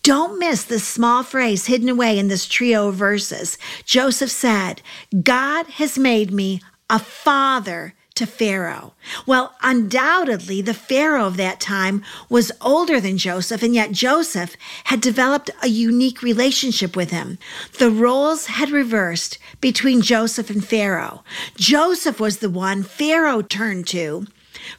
Don't 0.03 0.39
miss 0.39 0.63
this 0.63 0.87
small 0.87 1.23
phrase 1.23 1.65
hidden 1.65 1.89
away 1.89 2.17
in 2.19 2.27
this 2.27 2.45
trio 2.45 2.89
of 2.89 2.95
verses. 2.95 3.57
Joseph 3.85 4.31
said, 4.31 4.81
God 5.23 5.67
has 5.67 5.97
made 5.97 6.31
me 6.31 6.61
a 6.89 6.99
father 6.99 7.95
to 8.15 8.25
Pharaoh. 8.25 8.93
Well, 9.25 9.55
undoubtedly, 9.61 10.61
the 10.61 10.73
Pharaoh 10.73 11.27
of 11.27 11.37
that 11.37 11.59
time 11.59 12.03
was 12.29 12.51
older 12.61 13.01
than 13.01 13.17
Joseph, 13.17 13.61
and 13.61 13.75
yet 13.75 13.91
Joseph 13.91 14.55
had 14.85 15.01
developed 15.01 15.51
a 15.61 15.67
unique 15.67 16.21
relationship 16.21 16.95
with 16.95 17.11
him. 17.11 17.37
The 17.77 17.91
roles 17.91 18.45
had 18.45 18.71
reversed 18.71 19.37
between 19.59 20.01
Joseph 20.01 20.49
and 20.49 20.65
Pharaoh. 20.65 21.23
Joseph 21.57 22.19
was 22.19 22.37
the 22.37 22.49
one 22.49 22.83
Pharaoh 22.83 23.41
turned 23.41 23.85
to 23.87 24.27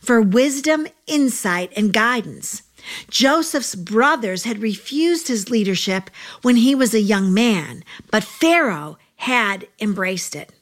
for 0.01 0.21
wisdom, 0.21 0.87
insight, 1.07 1.73
and 1.77 1.93
guidance. 1.93 2.63
Joseph's 3.11 3.75
brothers 3.75 4.45
had 4.45 4.63
refused 4.63 5.29
his 5.29 5.51
leadership 5.51 6.11
when 6.43 6.57
he 6.57 6.75
was 6.75 6.95
a 6.95 7.01
young 7.01 7.33
man, 7.33 7.85
but 8.11 8.25
Pharaoh 8.25 8.99
had 9.17 9.67
embraced 9.81 10.35
it. 10.35 10.53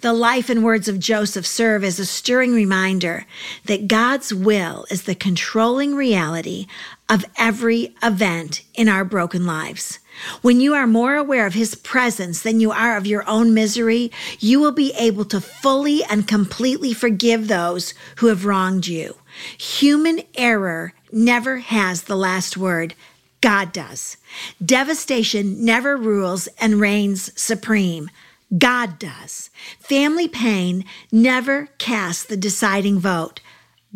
The 0.00 0.12
life 0.12 0.50
and 0.50 0.64
words 0.64 0.88
of 0.88 0.98
Joseph 0.98 1.46
serve 1.46 1.84
as 1.84 1.98
a 1.98 2.06
stirring 2.06 2.52
reminder 2.52 3.26
that 3.66 3.88
God's 3.88 4.34
will 4.34 4.86
is 4.90 5.02
the 5.02 5.14
controlling 5.14 5.94
reality 5.94 6.66
of 7.08 7.24
every 7.36 7.94
event 8.02 8.62
in 8.74 8.88
our 8.88 9.04
broken 9.04 9.46
lives. 9.46 9.98
When 10.42 10.60
you 10.60 10.74
are 10.74 10.86
more 10.86 11.14
aware 11.14 11.46
of 11.46 11.54
his 11.54 11.74
presence 11.74 12.42
than 12.42 12.60
you 12.60 12.72
are 12.72 12.96
of 12.96 13.06
your 13.06 13.26
own 13.28 13.54
misery, 13.54 14.10
you 14.38 14.60
will 14.60 14.72
be 14.72 14.92
able 14.98 15.24
to 15.26 15.40
fully 15.40 16.02
and 16.04 16.26
completely 16.26 16.92
forgive 16.92 17.48
those 17.48 17.94
who 18.16 18.26
have 18.26 18.44
wronged 18.44 18.86
you. 18.86 19.14
Human 19.58 20.20
error 20.34 20.92
never 21.12 21.58
has 21.58 22.02
the 22.02 22.16
last 22.16 22.56
word. 22.56 22.94
God 23.40 23.72
does. 23.72 24.16
Devastation 24.64 25.64
never 25.64 25.96
rules 25.96 26.46
and 26.60 26.80
reigns 26.80 27.30
supreme. 27.40 28.10
God 28.56 28.98
does. 28.98 29.50
Family 29.78 30.28
pain 30.28 30.84
never 31.12 31.66
casts 31.78 32.24
the 32.24 32.36
deciding 32.36 32.98
vote. 32.98 33.40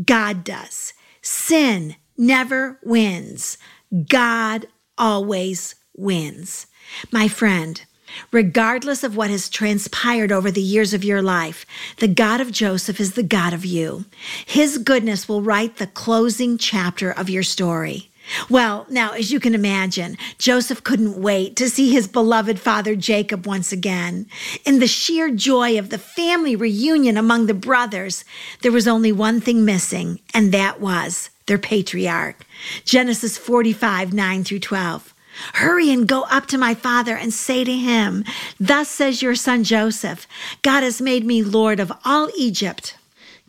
God 0.02 0.44
does. 0.44 0.92
Sin 1.20 1.96
never 2.16 2.78
wins. 2.82 3.58
God 4.08 4.66
always 4.96 5.74
wins. 5.96 6.66
My 7.10 7.28
friend, 7.28 7.84
Regardless 8.30 9.02
of 9.02 9.16
what 9.16 9.30
has 9.30 9.48
transpired 9.48 10.30
over 10.30 10.50
the 10.50 10.62
years 10.62 10.94
of 10.94 11.04
your 11.04 11.22
life, 11.22 11.66
the 11.98 12.08
God 12.08 12.40
of 12.40 12.52
Joseph 12.52 13.00
is 13.00 13.14
the 13.14 13.22
God 13.22 13.52
of 13.52 13.64
you. 13.64 14.04
His 14.46 14.78
goodness 14.78 15.28
will 15.28 15.42
write 15.42 15.76
the 15.76 15.86
closing 15.86 16.58
chapter 16.58 17.10
of 17.10 17.30
your 17.30 17.42
story. 17.42 18.10
Well, 18.48 18.86
now, 18.88 19.10
as 19.10 19.30
you 19.30 19.38
can 19.38 19.54
imagine, 19.54 20.16
Joseph 20.38 20.82
couldn't 20.82 21.20
wait 21.20 21.56
to 21.56 21.68
see 21.68 21.90
his 21.90 22.08
beloved 22.08 22.58
father 22.58 22.96
Jacob 22.96 23.46
once 23.46 23.70
again. 23.70 24.26
In 24.64 24.78
the 24.78 24.86
sheer 24.86 25.30
joy 25.30 25.78
of 25.78 25.90
the 25.90 25.98
family 25.98 26.56
reunion 26.56 27.16
among 27.16 27.46
the 27.46 27.54
brothers, 27.54 28.24
there 28.62 28.72
was 28.72 28.88
only 28.88 29.12
one 29.12 29.40
thing 29.40 29.64
missing, 29.64 30.20
and 30.32 30.52
that 30.52 30.80
was 30.80 31.30
their 31.46 31.58
patriarch. 31.58 32.46
Genesis 32.84 33.36
45 33.36 34.14
9 34.14 34.44
through 34.44 34.60
12. 34.60 35.13
Hurry 35.54 35.90
and 35.90 36.06
go 36.06 36.22
up 36.24 36.46
to 36.46 36.58
my 36.58 36.74
father 36.74 37.16
and 37.16 37.32
say 37.32 37.64
to 37.64 37.72
him, 37.72 38.24
Thus 38.58 38.88
says 38.88 39.22
your 39.22 39.34
son 39.34 39.64
Joseph, 39.64 40.26
God 40.62 40.82
has 40.82 41.00
made 41.00 41.24
me 41.24 41.42
Lord 41.42 41.80
of 41.80 41.92
all 42.04 42.28
Egypt. 42.36 42.96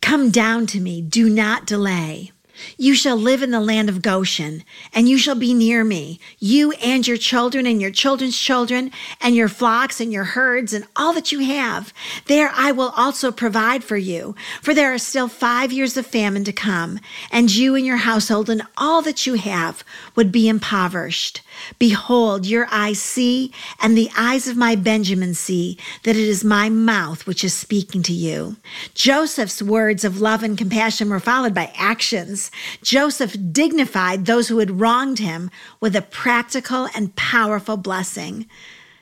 Come 0.02 0.30
down 0.30 0.66
to 0.68 0.80
me, 0.80 1.02
do 1.02 1.30
not 1.30 1.66
delay. 1.66 2.32
You 2.78 2.96
shall 2.96 3.18
live 3.18 3.44
in 3.44 3.52
the 3.52 3.60
land 3.60 3.90
of 3.90 4.02
Goshen, 4.02 4.64
and 4.94 5.10
you 5.10 5.18
shall 5.18 5.36
be 5.36 5.54
near 5.54 5.84
me, 5.84 6.20
you 6.40 6.72
and 6.74 7.06
your 7.06 7.18
children 7.18 7.66
and 7.66 7.82
your 7.82 7.92
children's 7.92 8.38
children, 8.38 8.92
and 9.20 9.36
your 9.36 9.50
flocks 9.50 10.00
and 10.00 10.12
your 10.12 10.24
herds, 10.24 10.74
and 10.74 10.86
all 10.96 11.14
that 11.14 11.32
you 11.32 11.40
have. 11.40 11.94
There 12.28 12.52
I 12.54 12.72
will 12.72 12.94
also 12.96 13.32
provide 13.32 13.84
for 13.84 13.98
you, 13.98 14.36
for 14.62 14.74
there 14.74 14.94
are 14.94 14.98
still 14.98 15.28
five 15.28 15.74
years 15.74 15.98
of 15.98 16.06
famine 16.06 16.44
to 16.46 16.54
come, 16.54 17.00
and 17.32 17.54
you 17.54 17.76
and 17.76 17.86
your 17.86 17.98
household 17.98 18.50
and 18.50 18.62
all 18.78 19.02
that 19.02 19.26
you 19.26 19.34
have 19.36 19.84
would 20.16 20.32
be 20.32 20.48
impoverished. 20.48 21.42
Behold, 21.80 22.46
your 22.46 22.68
eyes 22.72 23.02
see, 23.02 23.52
and 23.82 23.98
the 23.98 24.10
eyes 24.18 24.48
of 24.48 24.58
my 24.58 24.76
Benjamin 24.76 25.34
see, 25.34 25.78
that 26.04 26.16
it 26.16 26.28
is 26.28 26.44
my 26.44 26.70
mouth 26.70 27.26
which 27.26 27.44
is 27.44 27.54
speaking 27.54 28.04
to 28.04 28.14
you. 28.14 28.58
Joseph's 28.94 29.62
words 29.62 30.04
of 30.04 30.22
love 30.22 30.44
and 30.44 30.58
compassion 30.58 31.10
were 31.10 31.20
followed 31.20 31.54
by 31.54 31.72
actions. 31.76 32.52
Joseph 32.82 33.36
dignified 33.52 34.26
those 34.26 34.48
who 34.48 34.60
had 34.60 34.80
wronged 34.80 35.20
him 35.20 35.52
with 35.80 35.96
a 35.96 36.02
practical 36.02 36.88
and 36.96 37.16
powerful 37.16 37.78
blessing. 37.78 38.48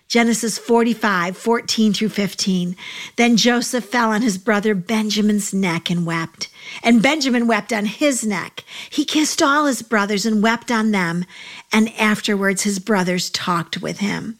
Genesis 0.07 0.59
45, 0.59 1.35
14 1.35 1.93
through 1.93 2.09
15. 2.09 2.75
Then 3.15 3.35
Joseph 3.35 3.85
fell 3.85 4.11
on 4.11 4.21
his 4.21 4.37
brother 4.37 4.75
Benjamin's 4.75 5.53
neck 5.53 5.89
and 5.89 6.05
wept. 6.05 6.49
And 6.83 7.01
Benjamin 7.01 7.47
wept 7.47 7.73
on 7.73 7.85
his 7.85 8.23
neck. 8.23 8.63
He 8.89 9.05
kissed 9.05 9.41
all 9.41 9.65
his 9.65 9.81
brothers 9.81 10.25
and 10.25 10.43
wept 10.43 10.69
on 10.71 10.91
them. 10.91 11.25
And 11.71 11.89
afterwards, 11.97 12.61
his 12.61 12.77
brothers 12.77 13.31
talked 13.31 13.81
with 13.81 13.99
him. 13.99 14.37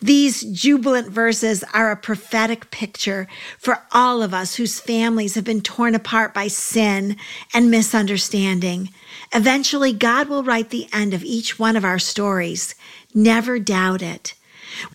These 0.00 0.42
jubilant 0.42 1.08
verses 1.08 1.64
are 1.74 1.90
a 1.90 1.96
prophetic 1.96 2.70
picture 2.70 3.26
for 3.58 3.82
all 3.92 4.22
of 4.22 4.32
us 4.32 4.54
whose 4.54 4.78
families 4.80 5.34
have 5.34 5.44
been 5.44 5.60
torn 5.60 5.94
apart 5.96 6.34
by 6.34 6.46
sin 6.46 7.16
and 7.52 7.70
misunderstanding. 7.70 8.90
Eventually, 9.34 9.92
God 9.92 10.28
will 10.28 10.44
write 10.44 10.70
the 10.70 10.86
end 10.92 11.14
of 11.14 11.24
each 11.24 11.58
one 11.58 11.76
of 11.76 11.84
our 11.84 11.98
stories. 11.98 12.74
Never 13.12 13.58
doubt 13.58 14.02
it. 14.02 14.34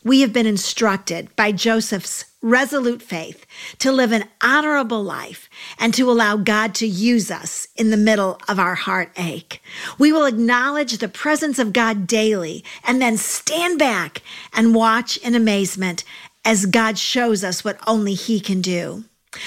We 0.03 0.21
have 0.21 0.33
been 0.33 0.45
instructed 0.45 1.35
by 1.35 1.51
Joseph's 1.51 2.25
resolute 2.41 3.01
faith 3.01 3.45
to 3.77 3.91
live 3.91 4.11
an 4.11 4.25
honorable 4.41 5.03
life 5.03 5.49
and 5.77 5.93
to 5.93 6.09
allow 6.09 6.37
God 6.37 6.73
to 6.75 6.87
use 6.87 7.29
us 7.29 7.67
in 7.75 7.91
the 7.91 7.97
middle 7.97 8.39
of 8.47 8.57
our 8.59 8.75
heartache. 8.75 9.61
We 9.99 10.11
will 10.11 10.25
acknowledge 10.25 10.97
the 10.97 11.07
presence 11.07 11.59
of 11.59 11.73
God 11.73 12.07
daily 12.07 12.63
and 12.83 13.01
then 13.01 13.17
stand 13.17 13.77
back 13.77 14.21
and 14.53 14.73
watch 14.73 15.17
in 15.17 15.35
amazement 15.35 16.03
as 16.43 16.65
God 16.65 16.97
shows 16.97 17.43
us 17.43 17.63
what 17.63 17.79
only 17.85 18.15
He 18.15 18.39
can 18.39 18.61
do. 18.61 19.03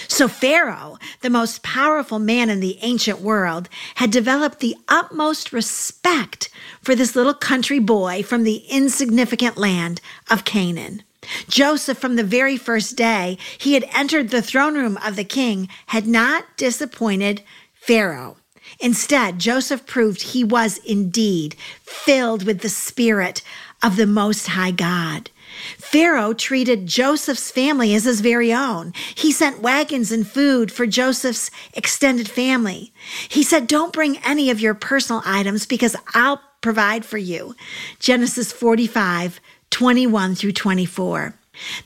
So, 0.08 0.28
Pharaoh, 0.28 0.98
the 1.20 1.28
most 1.28 1.62
powerful 1.62 2.18
man 2.18 2.48
in 2.48 2.60
the 2.60 2.78
ancient 2.80 3.20
world, 3.20 3.68
had 3.96 4.10
developed 4.10 4.60
the 4.60 4.76
utmost 4.88 5.52
respect 5.52 6.48
for 6.80 6.94
this 6.94 7.14
little 7.14 7.34
country 7.34 7.78
boy 7.78 8.22
from 8.22 8.44
the 8.44 8.64
insignificant 8.70 9.58
land 9.58 10.00
of 10.30 10.44
Canaan. 10.44 11.02
Joseph, 11.48 11.98
from 11.98 12.16
the 12.16 12.24
very 12.24 12.56
first 12.56 12.96
day 12.96 13.38
he 13.58 13.74
had 13.74 13.88
entered 13.94 14.30
the 14.30 14.42
throne 14.42 14.74
room 14.74 14.98
of 15.04 15.16
the 15.16 15.24
king, 15.24 15.68
had 15.86 16.06
not 16.06 16.44
disappointed 16.56 17.42
Pharaoh. 17.74 18.36
Instead, 18.80 19.38
Joseph 19.38 19.86
proved 19.86 20.22
he 20.22 20.42
was 20.42 20.78
indeed 20.78 21.56
filled 21.82 22.44
with 22.44 22.60
the 22.60 22.68
Spirit 22.68 23.42
of 23.82 23.96
the 23.96 24.06
Most 24.06 24.48
High 24.48 24.70
God. 24.70 25.30
Pharaoh 25.78 26.32
treated 26.32 26.86
Joseph's 26.86 27.50
family 27.50 27.94
as 27.94 28.04
his 28.04 28.20
very 28.20 28.52
own. 28.52 28.92
He 29.14 29.32
sent 29.32 29.62
wagons 29.62 30.10
and 30.12 30.26
food 30.26 30.72
for 30.72 30.86
Joseph's 30.86 31.50
extended 31.72 32.28
family. 32.28 32.92
He 33.28 33.42
said, 33.42 33.66
Don't 33.66 33.92
bring 33.92 34.18
any 34.18 34.50
of 34.50 34.60
your 34.60 34.74
personal 34.74 35.22
items 35.24 35.66
because 35.66 35.96
I'll 36.14 36.40
provide 36.60 37.04
for 37.04 37.18
you. 37.18 37.54
Genesis 37.98 38.52
45, 38.52 39.40
21 39.70 40.34
through 40.34 40.52
24. 40.52 41.34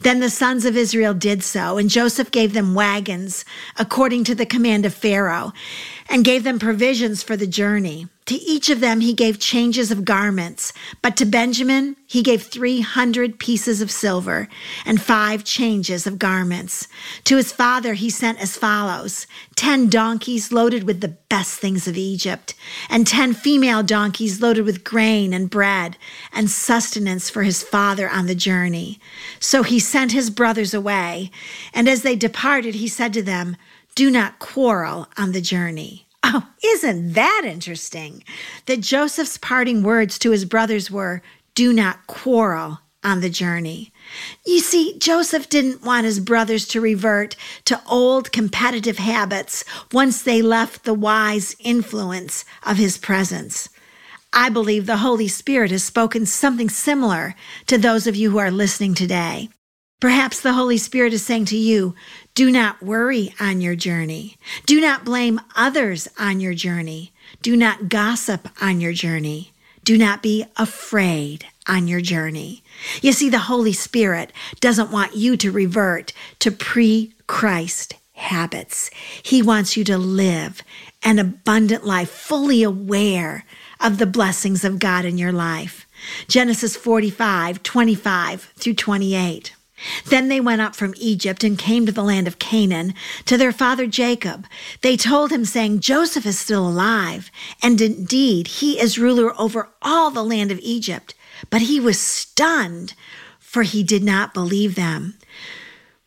Then 0.01 0.21
the 0.21 0.31
sons 0.31 0.65
of 0.65 0.77
Israel 0.77 1.15
did 1.15 1.43
so, 1.43 1.77
and 1.77 1.91
Joseph 1.91 2.31
gave 2.31 2.55
them 2.55 2.75
wagons 2.75 3.45
according 3.77 4.25
to 4.25 4.35
the 4.35 4.47
command 4.47 4.87
of 4.87 4.95
Pharaoh, 4.95 5.53
and 6.09 6.25
gave 6.25 6.45
them 6.45 6.59
provisions 6.59 7.23
for 7.23 7.37
the 7.37 7.47
journey. 7.47 8.09
To 8.27 8.35
each 8.35 8.69
of 8.69 8.81
them 8.81 9.01
he 9.01 9.15
gave 9.15 9.39
changes 9.39 9.91
of 9.91 10.05
garments, 10.05 10.75
but 11.01 11.17
to 11.17 11.25
Benjamin 11.25 11.97
he 12.07 12.23
gave 12.23 12.43
300 12.43 13.39
pieces 13.39 13.81
of 13.81 13.91
silver 13.91 14.49
and 14.85 15.01
five 15.01 15.45
changes 15.45 16.07
of 16.07 16.19
garments. 16.19 16.89
To 17.25 17.37
his 17.37 17.53
father 17.53 17.95
he 17.95 18.11
sent 18.11 18.39
as 18.39 18.57
follows 18.57 19.27
10 19.57 19.89
donkeys 19.89 20.53
loaded 20.53 20.85
with 20.85 21.01
the 21.01 21.17
best 21.31 21.59
things 21.59 21.89
of 21.89 21.97
Egypt, 21.97 22.55
and 22.91 23.07
10 23.07 23.33
female 23.33 23.83
donkeys 23.83 24.43
loaded 24.43 24.67
with 24.67 24.85
grain 24.85 25.33
and 25.33 25.49
bread 25.49 25.97
and 26.33 26.51
sustenance 26.51 27.31
for 27.31 27.45
his 27.45 27.63
father 27.63 28.11
on 28.11 28.27
the 28.27 28.35
journey. 28.35 29.01
So 29.41 29.63
he 29.63 29.79
sent 29.81 30.13
his 30.13 30.29
brothers 30.29 30.75
away, 30.75 31.31
and 31.73 31.89
as 31.89 32.03
they 32.03 32.15
departed, 32.15 32.75
he 32.75 32.89
said 32.89 33.15
to 33.15 33.23
them, 33.23 33.57
Do 33.99 34.13
not 34.13 34.39
quarrel 34.39 35.09
on 35.17 35.33
the 35.33 35.41
journey. 35.41 36.07
Oh, 36.23 36.47
isn't 36.65 37.15
that 37.15 37.43
interesting? 37.45 38.23
That 38.67 38.81
Joseph's 38.81 39.39
parting 39.39 39.83
words 39.83 40.21
to 40.21 40.31
his 40.31 40.45
brothers 40.45 40.89
were, 40.89 41.21
Do 41.57 41.73
not 41.73 42.07
quarrel 42.07 42.79
on 43.03 43.23
the 43.23 43.29
journey. 43.29 43.93
You 44.47 44.61
see, 44.61 44.97
Joseph 45.01 45.49
didn't 45.49 45.83
want 45.83 46.05
his 46.05 46.21
brothers 46.21 46.69
to 46.69 46.81
revert 46.81 47.35
to 47.65 47.83
old 47.91 48.31
competitive 48.31 48.99
habits 48.99 49.65
once 49.91 50.23
they 50.23 50.43
left 50.43 50.85
the 50.85 50.95
wise 50.95 51.57
influence 51.59 52.45
of 52.63 52.77
his 52.77 52.99
presence. 52.99 53.69
I 54.33 54.49
believe 54.49 54.87
the 54.87 54.99
Holy 54.99 55.27
Spirit 55.27 55.73
has 55.73 55.83
spoken 55.83 56.25
something 56.25 56.69
similar 56.69 57.35
to 57.67 57.77
those 57.77 58.07
of 58.07 58.15
you 58.15 58.31
who 58.31 58.39
are 58.39 58.53
listening 58.53 58.95
today. 58.95 59.49
Perhaps 60.01 60.41
the 60.41 60.53
Holy 60.53 60.79
Spirit 60.79 61.13
is 61.13 61.27
saying 61.27 61.47
to 61.47 61.57
you, 61.57 61.95
do 62.35 62.53
not 62.53 62.81
worry 62.81 63.35
on 63.41 63.61
your 63.61 63.75
journey. 63.75 64.37
Do 64.65 64.81
not 64.81 65.05
blame 65.05 65.41
others 65.57 66.07
on 66.17 66.39
your 66.39 66.55
journey. 66.55 67.13
Do 67.43 67.57
not 67.57 67.89
gossip 67.89 68.49
on 68.63 68.81
your 68.81 68.93
journey. 68.93 69.53
Do 69.83 69.99
not 69.99 70.23
be 70.23 70.45
afraid 70.57 71.47
on 71.67 71.89
your 71.89 72.01
journey. 72.01 72.63
You 73.03 73.13
see, 73.13 73.29
the 73.29 73.39
Holy 73.39 73.73
Spirit 73.73 74.33
doesn't 74.61 74.93
want 74.93 75.17
you 75.17 75.37
to 75.39 75.51
revert 75.51 76.13
to 76.39 76.53
pre 76.53 77.13
Christ 77.27 77.95
habits. 78.13 78.91
He 79.23 79.43
wants 79.43 79.77
you 79.77 79.83
to 79.85 79.99
live 79.99 80.63
an 81.03 81.19
abundant 81.19 81.85
life, 81.85 82.11
fully 82.11 82.63
aware 82.63 83.45
of 83.81 83.99
the 83.99 84.07
blessings 84.07 84.65
of 84.65 84.79
God 84.79 85.05
in 85.05 85.19
your 85.19 85.33
life. 85.33 85.87
Genesis 86.29 86.77
45, 86.77 87.63
25 87.65 88.53
through 88.57 88.75
28. 88.75 89.55
Then 90.07 90.29
they 90.29 90.41
went 90.41 90.61
up 90.61 90.75
from 90.75 90.95
Egypt 90.97 91.45
and 91.45 91.59
came 91.59 91.87
to 91.87 91.93
the 91.93 92.03
land 92.03 92.27
of 92.27 92.39
Canaan 92.39 92.95
to 93.27 93.37
their 93.37 93.53
father 93.53 93.87
Jacob. 93.87 94.47
They 94.81 94.97
told 94.97 95.31
him, 95.31 95.45
saying, 95.45 95.81
Joseph 95.81 96.27
is 96.27 96.39
still 96.39 96.67
alive, 96.67 97.31
and 97.63 97.81
indeed 97.81 98.47
he 98.47 98.81
is 98.81 98.99
ruler 98.99 99.39
over 99.41 99.69
all 99.83 100.11
the 100.11 100.25
land 100.25 100.51
of 100.51 100.61
Egypt. 100.61 101.15
But 101.51 101.63
he 101.63 101.81
was 101.81 102.01
stunned, 102.01 102.95
for 103.39 103.63
he 103.63 103.83
did 103.83 104.03
not 104.03 104.35
believe 104.35 104.75
them. 104.75 105.15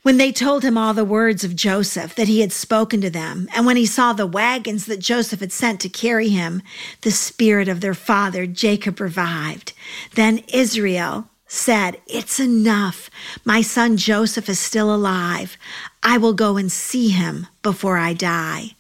When 0.04 0.18
they 0.18 0.32
told 0.32 0.64
him 0.64 0.80
all 0.80 0.96
the 0.96 1.06
words 1.06 1.44
of 1.44 1.56
Joseph 1.56 2.16
that 2.16 2.28
he 2.28 2.42
had 2.42 2.52
spoken 2.52 3.02
to 3.02 3.10
them, 3.12 3.48
and 3.56 3.68
when 3.68 3.78
he 3.78 3.86
saw 3.86 4.14
the 4.14 4.26
wagons 4.26 4.88
that 4.88 5.00
Joseph 5.00 5.42
had 5.42 5.52
sent 5.52 5.80
to 5.82 5.90
carry 5.90 6.30
him, 6.30 6.64
the 7.02 7.12
spirit 7.12 7.68
of 7.68 7.82
their 7.82 7.94
father 7.94 8.48
Jacob 8.48 9.00
revived. 9.00 9.74
Then 10.16 10.40
Israel 10.48 11.28
said, 11.52 12.00
It's 12.08 12.40
enough. 12.40 13.10
My 13.44 13.62
son 13.62 13.98
Joseph 13.98 14.48
is 14.48 14.58
still 14.58 14.94
alive. 14.94 15.58
I 16.02 16.18
will 16.18 16.34
go 16.34 16.56
and 16.56 16.72
see 16.72 17.10
him 17.10 17.48
before 17.62 17.98
I 17.98 18.14
die. 18.14 18.76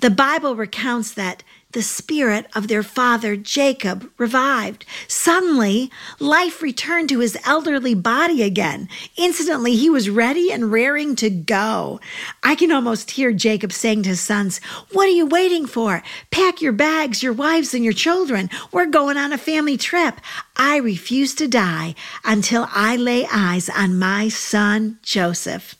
The 0.00 0.10
Bible 0.10 0.56
recounts 0.56 1.12
that 1.12 1.44
the 1.76 1.82
spirit 1.82 2.46
of 2.54 2.68
their 2.68 2.82
father 2.82 3.36
Jacob 3.36 4.10
revived. 4.16 4.86
Suddenly, 5.08 5.90
life 6.18 6.62
returned 6.62 7.10
to 7.10 7.18
his 7.18 7.36
elderly 7.44 7.94
body 7.94 8.42
again. 8.42 8.88
Instantly, 9.18 9.76
he 9.76 9.90
was 9.90 10.08
ready 10.08 10.50
and 10.50 10.72
raring 10.72 11.14
to 11.16 11.28
go. 11.28 12.00
I 12.42 12.54
can 12.54 12.72
almost 12.72 13.10
hear 13.10 13.30
Jacob 13.30 13.74
saying 13.74 14.04
to 14.04 14.08
his 14.08 14.22
sons, 14.22 14.58
What 14.92 15.06
are 15.06 15.10
you 15.10 15.26
waiting 15.26 15.66
for? 15.66 16.02
Pack 16.30 16.62
your 16.62 16.72
bags, 16.72 17.22
your 17.22 17.34
wives, 17.34 17.74
and 17.74 17.84
your 17.84 17.92
children. 17.92 18.48
We're 18.72 18.86
going 18.86 19.18
on 19.18 19.34
a 19.34 19.36
family 19.36 19.76
trip. 19.76 20.18
I 20.56 20.78
refuse 20.78 21.34
to 21.34 21.46
die 21.46 21.94
until 22.24 22.68
I 22.70 22.96
lay 22.96 23.26
eyes 23.30 23.68
on 23.68 23.98
my 23.98 24.30
son 24.30 24.98
Joseph. 25.02 25.75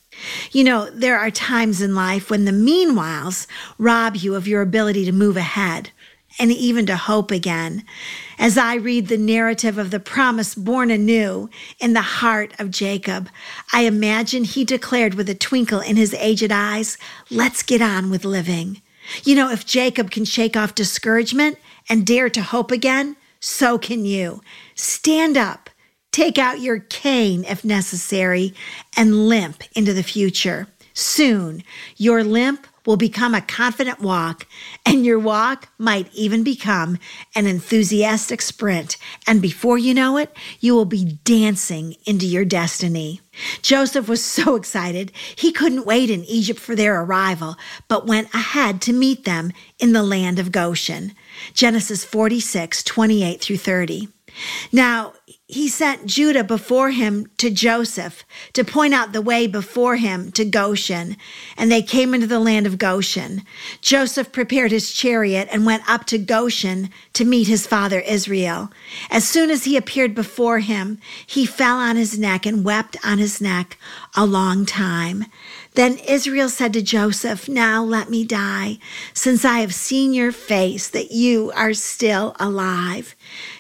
You 0.52 0.64
know, 0.64 0.90
there 0.90 1.18
are 1.18 1.31
times 1.31 1.81
in 1.81 1.94
life 1.94 2.31
when 2.31 2.44
the 2.44 2.52
meanwhiles 2.52 3.46
rob 3.79 4.16
you 4.16 4.35
of 4.35 4.48
your 4.48 4.62
ability 4.62 5.05
to 5.05 5.12
move 5.12 5.37
ahead 5.37 5.90
and 6.38 6.52
even 6.52 6.87
to 6.87 6.96
hope 6.96 7.31
again. 7.31 7.85
As 8.38 8.59
I 8.59 8.74
read 8.74 9.09
the 9.09 9.16
narrative 9.16 9.79
of 9.79 9.90
the 9.90 10.00
promise 10.00 10.55
born 10.55 10.90
anew 10.90 11.48
in 11.81 11.94
the 11.94 12.02
heart 12.02 12.52
of 12.59 12.70
Jacob, 12.70 13.29
I 13.72 13.83
imagine 13.83 14.44
he 14.44 14.64
declared 14.64 15.14
with 15.14 15.29
a 15.29 15.35
twinkle 15.35 15.81
in 15.81 15.96
his 15.96 16.14
aged 16.14 16.52
eyes, 16.52 16.98
Let's 17.31 17.62
get 17.62 17.81
on 17.81 18.11
with 18.11 18.24
living. 18.24 18.83
You 19.24 19.37
know, 19.37 19.50
if 19.50 19.64
Jacob 19.64 20.11
can 20.11 20.24
shake 20.24 20.57
off 20.57 20.74
discouragement 20.74 21.59
and 21.88 22.07
dare 22.07 22.29
to 22.31 22.42
hope 22.42 22.70
again, 22.70 23.16
so 23.40 23.79
can 23.79 24.05
you. 24.05 24.42
Stand 24.74 25.37
up 25.37 25.70
Take 26.16 26.38
out 26.38 26.61
your 26.61 26.79
cane 26.79 27.44
if 27.44 27.62
necessary 27.62 28.55
and 28.96 29.29
limp 29.29 29.62
into 29.74 29.92
the 29.92 30.02
future. 30.02 30.66
Soon, 30.94 31.62
your 31.98 32.24
limp 32.24 32.66
will 32.87 32.96
become 32.96 33.35
a 33.35 33.42
confident 33.42 34.00
walk, 34.00 34.46
and 34.87 35.05
your 35.05 35.18
walk 35.18 35.68
might 35.76 36.11
even 36.14 36.42
become 36.42 36.96
an 37.35 37.46
enthusiastic 37.46 38.40
sprint. 38.40 38.96
And 39.26 39.42
before 39.42 39.76
you 39.76 39.92
know 39.92 40.16
it, 40.16 40.35
you 40.59 40.74
will 40.74 40.87
be 40.87 41.18
dancing 41.24 41.96
into 42.07 42.24
your 42.24 42.46
destiny. 42.46 43.20
Joseph 43.61 44.09
was 44.09 44.24
so 44.24 44.57
excited, 44.57 45.12
he 45.37 45.52
couldn't 45.52 45.85
wait 45.85 46.09
in 46.09 46.24
Egypt 46.24 46.59
for 46.59 46.74
their 46.74 46.98
arrival, 46.98 47.57
but 47.88 48.07
went 48.07 48.33
ahead 48.33 48.81
to 48.81 48.94
meet 48.94 49.26
them 49.26 49.52
in 49.79 49.92
the 49.92 50.02
land 50.02 50.38
of 50.38 50.50
Goshen. 50.50 51.12
Genesis 51.52 52.07
46, 52.07 52.83
28 52.85 53.42
through 53.42 53.59
30. 53.59 54.09
Now, 54.72 55.12
he 55.48 55.68
sent 55.68 56.06
Judah 56.06 56.42
before 56.42 56.90
him 56.90 57.30
to 57.38 57.50
Joseph 57.50 58.24
to 58.52 58.64
point 58.64 58.92
out 58.92 59.12
the 59.12 59.22
way 59.22 59.46
before 59.46 59.94
him 59.94 60.32
to 60.32 60.44
Goshen, 60.44 61.16
and 61.56 61.70
they 61.70 61.82
came 61.82 62.14
into 62.14 62.26
the 62.26 62.40
land 62.40 62.66
of 62.66 62.78
Goshen. 62.78 63.44
Joseph 63.80 64.32
prepared 64.32 64.72
his 64.72 64.92
chariot 64.92 65.46
and 65.52 65.64
went 65.64 65.88
up 65.88 66.04
to 66.06 66.18
Goshen 66.18 66.90
to 67.12 67.24
meet 67.24 67.46
his 67.46 67.64
father 67.64 68.00
Israel. 68.00 68.72
As 69.09 69.28
soon 69.28 69.50
as 69.50 69.64
he 69.64 69.76
appeared 69.76 70.16
before 70.16 70.59
him, 70.59 70.98
he 71.24 71.46
fell 71.46 71.76
on 71.76 71.94
his 71.94 72.18
neck 72.18 72.44
and 72.44 72.64
wept 72.64 72.96
on 73.04 73.18
his 73.18 73.40
neck 73.40 73.78
a 74.16 74.26
long 74.26 74.66
time. 74.66 75.26
Then 75.74 75.98
Israel 75.98 76.48
said 76.48 76.72
to 76.72 76.82
Joseph, 76.82 77.48
Now 77.48 77.85
let 77.85 78.11
me 78.11 78.24
die, 78.24 78.78
since 79.14 79.44
I 79.44 79.61
have 79.61 79.74
seen 79.74 80.12
your 80.12 80.32
face 80.32 80.88
that 80.88 81.12
you 81.12 81.52
are 81.54 81.72
still 81.72 82.35
alive. 82.40 83.14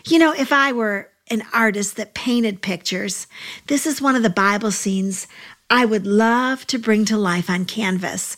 You 0.04 0.18
know, 0.18 0.32
if 0.32 0.52
I 0.52 0.72
were 0.72 1.10
an 1.28 1.42
artist 1.52 1.96
that 1.96 2.14
painted 2.14 2.62
pictures. 2.62 3.26
This 3.66 3.86
is 3.86 4.00
one 4.00 4.16
of 4.16 4.22
the 4.22 4.30
Bible 4.30 4.70
scenes 4.70 5.26
I 5.68 5.84
would 5.84 6.06
love 6.06 6.64
to 6.68 6.78
bring 6.78 7.04
to 7.06 7.16
life 7.16 7.50
on 7.50 7.64
canvas. 7.64 8.36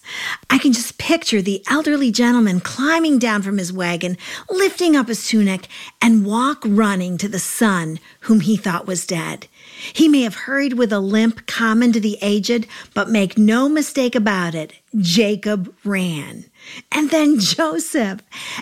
I 0.48 0.56
can 0.56 0.72
just 0.72 0.96
picture 0.96 1.42
the 1.42 1.62
elderly 1.68 2.10
gentleman 2.10 2.60
climbing 2.60 3.18
down 3.18 3.42
from 3.42 3.58
his 3.58 3.70
wagon, 3.70 4.16
lifting 4.48 4.96
up 4.96 5.08
his 5.08 5.28
tunic, 5.28 5.68
and 6.00 6.24
walk 6.24 6.62
running 6.64 7.18
to 7.18 7.28
the 7.28 7.38
son 7.38 8.00
whom 8.20 8.40
he 8.40 8.56
thought 8.56 8.86
was 8.86 9.06
dead. 9.06 9.46
He 9.92 10.08
may 10.08 10.22
have 10.22 10.34
hurried 10.34 10.74
with 10.74 10.90
a 10.90 11.00
limp 11.00 11.46
common 11.46 11.92
to 11.92 12.00
the 12.00 12.16
aged, 12.22 12.66
but 12.94 13.10
make 13.10 13.36
no 13.36 13.68
mistake 13.68 14.14
about 14.14 14.54
it, 14.54 14.72
Jacob 14.96 15.74
ran. 15.84 16.46
And 16.92 17.10
then 17.10 17.38
Joseph, 17.38 18.20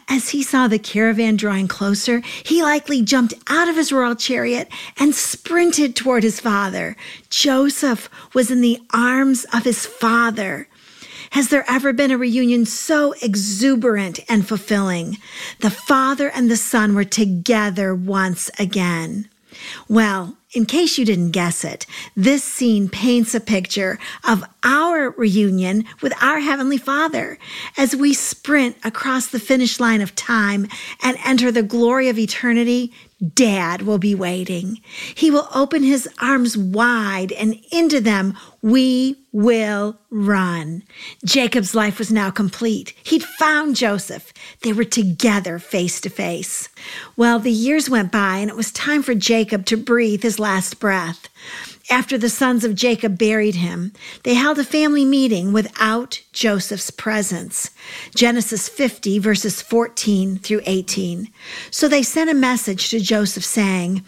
as 0.09 0.31
he 0.31 0.42
saw 0.42 0.69
the 0.69 0.79
caravan 0.79 1.37
drawing 1.37 1.69
closer, 1.69 2.21
he 2.45 2.62
likely 2.62 3.03
jumped 3.03 3.35
out 3.49 3.69
of 3.69 3.77
his 3.77 3.92
royal 3.92 4.14
chariot 4.14 4.69
and 4.99 5.14
sprinted 5.14 5.97
toward 5.97 6.23
his 6.23 6.40
father. 6.40 6.97
Joseph 7.31 8.09
was 8.35 8.51
in 8.51 8.61
the 8.61 8.81
arms 8.92 9.45
of 9.53 9.64
his 9.64 9.87
father. 9.87 10.69
Has 11.31 11.49
there 11.49 11.64
ever 11.69 11.92
been 11.92 12.11
a 12.11 12.19
reunion 12.19 12.66
so 12.66 13.14
exuberant 13.21 14.21
and 14.29 14.47
fulfilling? 14.47 15.19
The 15.61 15.71
father 15.71 16.31
and 16.31 16.51
the 16.51 16.57
son 16.57 16.95
were 16.95 17.05
together 17.05 17.95
once 17.95 18.51
again. 18.59 19.29
Well, 19.88 20.37
in 20.57 20.64
case 20.64 20.97
you 20.97 21.05
didn't 21.05 21.33
guess 21.33 21.64
it, 21.64 21.85
this 22.16 22.42
scene 22.42 22.88
paints 22.88 23.35
a 23.35 23.40
picture 23.40 23.99
of 24.27 24.42
our 24.62 25.11
reunion 25.11 25.85
with 26.01 26.14
our 26.23 26.40
Heavenly 26.40 26.79
Father 26.79 27.38
as 27.77 27.95
we 27.95 28.14
sprint 28.14 28.75
across 28.83 29.27
the 29.27 29.38
finish 29.38 29.79
line 29.79 30.01
of 30.01 30.16
time 30.16 30.66
and 31.03 31.19
enter 31.27 31.53
the 31.53 31.62
glory 31.62 32.09
of 32.09 32.19
eternity. 32.19 32.90
Dad 33.35 33.83
will 33.83 33.99
be 33.99 34.14
waiting. 34.14 34.81
He 35.14 35.31
will 35.31 35.49
open 35.55 35.83
his 35.83 36.09
arms 36.21 36.57
wide, 36.57 37.33
and 37.33 37.62
into 37.71 38.01
them 38.01 38.35
we 38.62 39.26
will 39.37 39.99
run. 40.09 40.83
Jacob's 41.22 41.75
life 41.75 41.99
was 41.99 42.11
now 42.11 42.31
complete. 42.31 42.94
He'd 43.03 43.22
found 43.22 43.77
Joseph. 43.77 44.33
They 44.62 44.72
were 44.72 44.83
together 44.83 45.59
face 45.59 46.01
to 46.01 46.09
face. 46.09 46.70
Well, 47.18 47.38
the 47.38 47.51
years 47.51 47.90
went 47.90 48.11
by 48.11 48.38
and 48.38 48.49
it 48.49 48.57
was 48.57 48.72
time 48.72 49.03
for 49.03 49.14
Jacob 49.14 49.66
to 49.66 49.77
breathe 49.77 50.22
his 50.22 50.38
last 50.38 50.81
breath. 50.81 51.29
After 51.90 52.16
the 52.16 52.31
sons 52.31 52.64
of 52.64 52.75
Jacob 52.75 53.18
buried 53.18 53.57
him, 53.57 53.92
they 54.22 54.35
held 54.35 54.59
a 54.59 54.64
family 54.64 55.05
meeting 55.05 55.53
without 55.53 56.22
Joseph's 56.33 56.90
presence. 56.90 57.70
Genesis 58.14 58.70
50, 58.70 59.18
verses 59.18 59.61
14 59.61 60.38
through 60.38 60.62
18. 60.64 61.31
So 61.70 61.88
they 61.88 62.03
sent 62.03 62.31
a 62.31 62.35
message 62.35 62.88
to 62.88 63.01
Joseph 63.01 63.44
saying, 63.44 64.03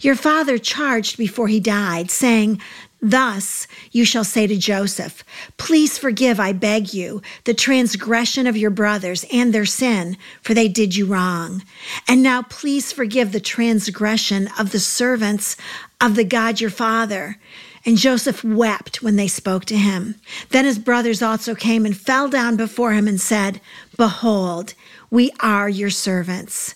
Your 0.00 0.16
father 0.16 0.56
charged 0.56 1.18
before 1.18 1.48
he 1.48 1.60
died, 1.60 2.10
saying, 2.10 2.60
Thus 3.02 3.66
you 3.92 4.04
shall 4.04 4.24
say 4.24 4.46
to 4.46 4.56
Joseph, 4.56 5.24
Please 5.56 5.96
forgive, 5.96 6.38
I 6.38 6.52
beg 6.52 6.92
you, 6.92 7.22
the 7.44 7.54
transgression 7.54 8.46
of 8.46 8.56
your 8.56 8.70
brothers 8.70 9.24
and 9.32 9.54
their 9.54 9.64
sin, 9.64 10.18
for 10.42 10.52
they 10.52 10.68
did 10.68 10.94
you 10.94 11.06
wrong. 11.06 11.62
And 12.06 12.22
now 12.22 12.42
please 12.42 12.92
forgive 12.92 13.32
the 13.32 13.40
transgression 13.40 14.48
of 14.58 14.72
the 14.72 14.80
servants 14.80 15.56
of 16.00 16.14
the 16.14 16.24
God 16.24 16.60
your 16.60 16.70
father. 16.70 17.38
And 17.86 17.96
Joseph 17.96 18.44
wept 18.44 19.02
when 19.02 19.16
they 19.16 19.28
spoke 19.28 19.64
to 19.66 19.76
him. 19.76 20.16
Then 20.50 20.66
his 20.66 20.78
brothers 20.78 21.22
also 21.22 21.54
came 21.54 21.86
and 21.86 21.96
fell 21.96 22.28
down 22.28 22.56
before 22.56 22.92
him 22.92 23.08
and 23.08 23.18
said, 23.18 23.62
Behold, 23.96 24.74
we 25.10 25.32
are 25.40 25.68
your 25.68 25.90
servants. 25.90 26.74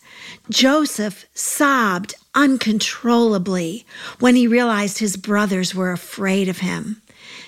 Joseph 0.50 1.26
sobbed 1.34 2.14
uncontrollably 2.34 3.86
when 4.18 4.34
he 4.34 4.46
realized 4.46 4.98
his 4.98 5.16
brothers 5.16 5.74
were 5.74 5.92
afraid 5.92 6.48
of 6.48 6.58
him. 6.58 7.00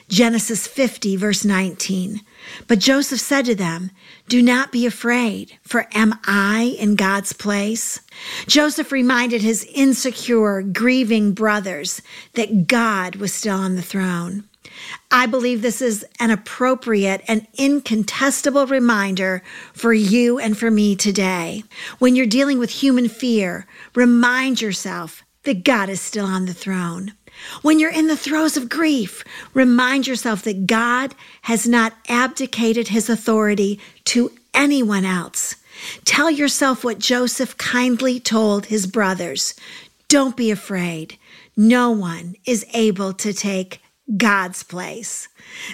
Genesis 0.09 0.67
50, 0.69 1.17
verse 1.17 1.45
19. 1.45 2.21
But 2.69 2.79
Joseph 2.79 3.21
said 3.21 3.45
to 3.47 3.57
them, 3.57 3.91
Do 4.29 4.41
not 4.41 4.71
be 4.71 4.87
afraid, 4.87 5.59
for 5.63 5.89
am 5.93 6.19
I 6.25 6.77
in 6.79 6.95
God's 6.95 7.33
place? 7.33 8.01
Joseph 8.47 8.93
reminded 8.93 9.43
his 9.43 9.65
insecure, 9.75 10.63
grieving 10.63 11.33
brothers 11.33 12.01
that 12.35 12.69
God 12.69 13.17
was 13.17 13.35
still 13.35 13.57
on 13.57 13.75
the 13.75 13.83
throne. 13.83 14.45
I 15.11 15.27
believe 15.27 15.63
this 15.63 15.81
is 15.81 16.05
an 16.21 16.31
appropriate 16.31 17.23
and 17.29 17.47
incontestable 17.55 18.67
reminder 18.67 19.43
for 19.73 19.93
you 19.93 20.39
and 20.39 20.57
for 20.57 20.71
me 20.71 20.97
today. 20.97 21.65
When 21.99 22.17
you're 22.17 22.27
dealing 22.27 22.59
with 22.59 22.71
human 22.71 23.09
fear, 23.09 23.67
remind 23.95 24.61
yourself 24.61 25.23
that 25.45 25.65
God 25.65 25.89
is 25.89 26.01
still 26.01 26.27
on 26.27 26.47
the 26.47 26.55
throne. 26.55 27.13
When 27.63 27.79
you're 27.79 27.91
in 27.91 28.07
the 28.07 28.17
throes 28.17 28.57
of 28.57 28.69
grief, 28.69 29.25
remind 29.55 30.07
yourself 30.07 30.43
that 30.43 30.67
God 30.67 31.15
has 31.43 31.69
not 31.69 31.95
abdicated 32.09 32.89
his 32.89 33.09
authority 33.09 33.79
to 34.07 34.33
anyone 34.55 35.05
else. 35.05 35.57
Tell 36.05 36.31
yourself 36.31 36.83
what 36.83 36.99
Joseph 36.99 37.57
kindly 37.59 38.19
told 38.19 38.67
his 38.67 38.87
brothers 38.87 39.55
Don't 40.09 40.37
be 40.37 40.51
afraid. 40.51 41.19
No 41.57 41.91
one 41.91 42.37
is 42.45 42.67
able 42.73 43.13
to 43.15 43.33
take 43.33 43.81
God's 44.17 44.63
place. 44.63 45.29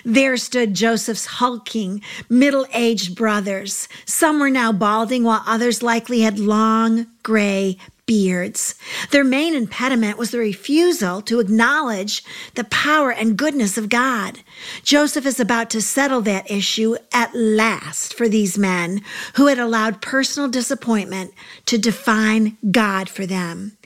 There 0.05 0.37
stood 0.37 0.75
Joseph's 0.75 1.27
hulking, 1.27 2.03
middle 2.29 2.67
aged 2.73 3.15
brothers. 3.15 3.89
Some 4.07 4.41
were 4.41 4.51
now 4.51 4.73
balding, 4.73 5.25
while 5.25 5.43
others 5.47 5.83
likely 5.83 6.21
had 6.21 6.39
long, 6.39 7.07
gray 7.23 7.77
beards. 8.07 8.75
Their 9.11 9.25
main 9.25 9.55
impediment 9.55 10.19
was 10.19 10.31
the 10.31 10.39
refusal 10.39 11.23
to 11.23 11.41
acknowledge 11.41 12.25
the 12.55 12.65
power 12.65 13.13
and 13.13 13.37
goodness 13.37 13.79
of 13.79 13.89
God. 13.89 14.41
Joseph 14.83 15.25
is 15.25 15.39
about 15.39 15.71
to 15.71 15.81
settle 15.81 16.21
that 16.23 16.51
issue 16.51 16.97
at 17.13 17.35
last 17.35 18.15
for 18.15 18.29
these 18.29 18.59
men 18.59 19.03
who 19.35 19.47
had 19.47 19.59
allowed 19.59 20.03
personal 20.03 20.49
disappointment 20.49 21.33
to 21.67 21.79
define 21.79 22.57
God 22.71 23.09
for 23.09 23.25
them. 23.25 23.77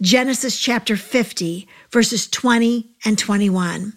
Genesis 0.00 0.58
chapter 0.58 0.96
50, 0.96 1.66
verses 1.90 2.28
20 2.28 2.90
and 3.04 3.18
21. 3.18 3.94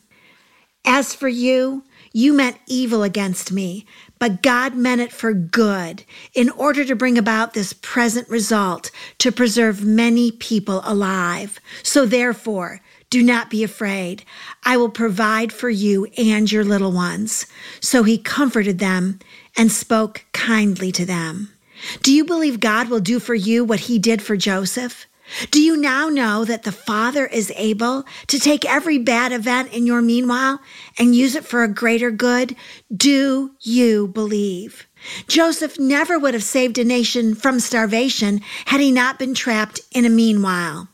As 0.86 1.14
for 1.14 1.30
you, 1.30 1.84
you 2.12 2.34
meant 2.34 2.58
evil 2.68 3.02
against 3.04 3.52
me, 3.52 3.86
but 4.20 4.44
God 4.44 4.76
meant 4.76 5.02
it 5.02 5.12
for 5.12 5.34
good 5.34 6.04
in 6.34 6.50
order 6.52 6.86
to 6.86 6.96
bring 6.96 7.18
about 7.18 7.54
this 7.54 7.74
present 7.74 8.30
result 8.30 8.92
to 9.18 9.32
preserve 9.32 9.84
many 9.84 10.32
people 10.32 10.82
alive. 10.86 11.60
So 11.82 12.06
therefore, 12.06 12.82
do 13.10 13.24
not 13.24 13.50
be 13.50 13.64
afraid. 13.64 14.26
I 14.64 14.78
will 14.78 14.90
provide 14.90 15.52
for 15.52 15.70
you 15.70 16.06
and 16.18 16.52
your 16.52 16.64
little 16.64 16.92
ones. 16.92 17.46
So 17.80 18.04
he 18.04 18.18
comforted 18.18 18.80
them 18.80 19.20
and 19.58 19.72
spoke 19.72 20.26
kindly 20.34 20.92
to 20.94 21.06
them. 21.06 21.54
Do 22.02 22.14
you 22.14 22.26
believe 22.26 22.60
God 22.60 22.90
will 22.90 23.00
do 23.00 23.20
for 23.20 23.36
you 23.36 23.64
what 23.64 23.82
he 23.82 24.00
did 24.00 24.22
for 24.22 24.38
Joseph? 24.38 25.06
Do 25.52 25.62
you 25.62 25.78
now 25.78 26.10
know 26.10 26.46
that 26.46 26.64
the 26.64 26.72
Father 26.72 27.26
is 27.26 27.52
able 27.56 28.06
to 28.28 28.40
take 28.40 28.66
every 28.66 28.98
bad 28.98 29.32
event 29.32 29.74
in 29.74 29.86
your 29.86 30.02
meanwhile 30.02 30.60
and 30.98 31.16
use 31.16 31.36
it 31.36 31.46
for 31.46 31.64
a 31.64 31.74
greater 31.74 32.12
good? 32.12 32.56
Do 32.96 33.52
you 33.62 34.08
believe? 34.08 34.88
Joseph 35.28 35.80
never 35.80 36.18
would 36.18 36.34
have 36.34 36.44
saved 36.44 36.78
a 36.78 36.84
nation 36.84 37.36
from 37.36 37.60
starvation 37.60 38.42
had 38.66 38.80
he 38.80 38.92
not 38.92 39.20
been 39.20 39.34
trapped 39.34 39.82
in 39.92 40.06
a 40.06 40.10
meanwhile. 40.10 40.88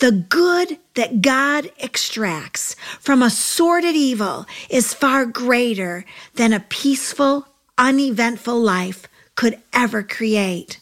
The 0.00 0.10
good 0.10 0.78
that 0.94 1.22
God 1.22 1.70
extracts 1.78 2.74
from 2.98 3.22
a 3.22 3.30
sordid 3.30 3.94
evil 3.94 4.46
is 4.68 4.94
far 4.94 5.24
greater 5.26 6.04
than 6.34 6.52
a 6.52 6.60
peaceful, 6.60 7.46
uneventful 7.78 8.58
life 8.58 9.06
could 9.36 9.62
ever 9.72 10.02
create. 10.02 10.80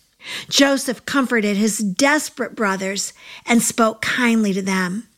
Joseph 0.48 1.04
comforted 1.06 1.56
his 1.56 1.78
desperate 1.78 2.54
brothers 2.54 3.12
and 3.46 3.62
spoke 3.62 4.00
kindly 4.02 4.52
to 4.52 4.62
them. 4.62 5.08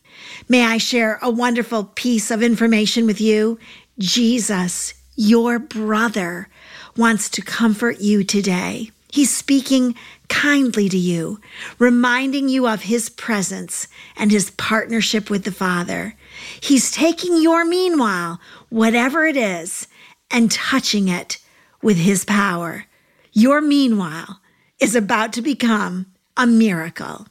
May 0.48 0.64
I 0.64 0.78
share 0.78 1.18
a 1.22 1.30
wonderful 1.30 1.84
piece 1.84 2.30
of 2.30 2.42
information 2.42 3.06
with 3.06 3.20
you? 3.20 3.58
Jesus, 3.98 4.94
your 5.16 5.58
brother, 5.58 6.48
wants 6.96 7.28
to 7.30 7.42
comfort 7.42 8.00
you 8.00 8.24
today. 8.24 8.90
He's 9.12 9.34
speaking 9.34 9.94
kindly 10.28 10.88
to 10.88 10.96
you, 10.96 11.38
reminding 11.78 12.48
you 12.48 12.66
of 12.66 12.82
his 12.82 13.10
presence 13.10 13.86
and 14.16 14.30
his 14.30 14.50
partnership 14.52 15.28
with 15.28 15.44
the 15.44 15.52
Father. 15.52 16.14
He's 16.60 16.90
taking 16.90 17.42
your 17.42 17.64
meanwhile, 17.66 18.40
whatever 18.70 19.26
it 19.26 19.36
is, 19.36 19.86
and 20.30 20.50
touching 20.50 21.08
it 21.08 21.38
with 21.82 21.98
his 21.98 22.24
power. 22.24 22.86
Your 23.32 23.60
meanwhile 23.60 24.40
is 24.82 24.96
about 24.96 25.32
to 25.34 25.42
become 25.42 26.06
a 26.36 26.44
miracle. 26.44 27.24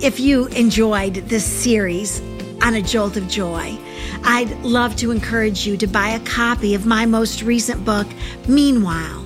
If 0.00 0.18
you 0.18 0.46
enjoyed 0.46 1.14
this 1.28 1.44
series 1.44 2.22
on 2.62 2.72
a 2.72 2.80
jolt 2.80 3.18
of 3.18 3.28
joy, 3.28 3.76
I'd 4.22 4.50
love 4.62 4.96
to 4.96 5.10
encourage 5.10 5.66
you 5.66 5.76
to 5.76 5.86
buy 5.86 6.08
a 6.08 6.20
copy 6.20 6.74
of 6.74 6.86
my 6.86 7.04
most 7.04 7.42
recent 7.42 7.84
book, 7.84 8.06
Meanwhile 8.48 9.20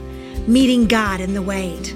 Meeting 0.48 0.88
God 0.88 1.20
in 1.20 1.34
the 1.34 1.42
Wait. 1.42 1.94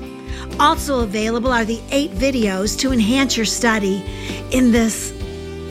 Also 0.61 1.01
available 1.01 1.51
are 1.51 1.64
the 1.64 1.81
eight 1.90 2.12
videos 2.12 2.79
to 2.79 2.92
enhance 2.92 3.37
your 3.37 3.46
study 3.46 4.05
in 4.53 4.70
this 4.70 5.12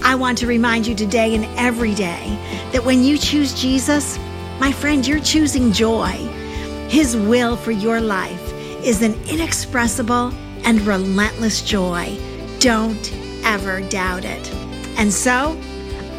I 0.03 0.15
want 0.15 0.39
to 0.39 0.47
remind 0.47 0.87
you 0.87 0.95
today 0.95 1.35
and 1.35 1.45
every 1.59 1.95
day 1.95 2.39
that 2.73 2.85
when 2.85 3.03
you 3.03 3.19
choose 3.19 3.53
Jesus, 3.53 4.19
my 4.61 4.73
friend, 4.73 5.07
you're 5.07 5.21
choosing 5.21 5.73
joy. 5.73 6.13
His 6.89 7.17
will 7.17 7.57
for 7.57 7.71
your 7.73 8.01
life 8.01 8.53
is 8.85 9.03
an 9.03 9.15
inexpressible 9.29 10.33
and 10.65 10.81
relentless 10.83 11.63
joy. 11.63 12.17
Don't 12.59 13.13
ever 13.45 13.81
doubt 13.89 14.25
it. 14.25 14.53
And 14.97 15.13
so, 15.13 15.59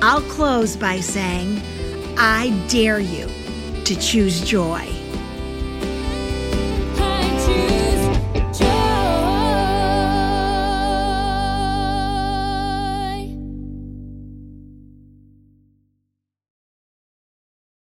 I'll 0.02 0.22
close 0.22 0.76
by 0.76 1.00
saying, 1.00 1.62
I 2.18 2.50
dare 2.70 3.00
you 3.00 3.28
to 3.84 3.96
choose 3.96 4.42
joy. 4.42 4.99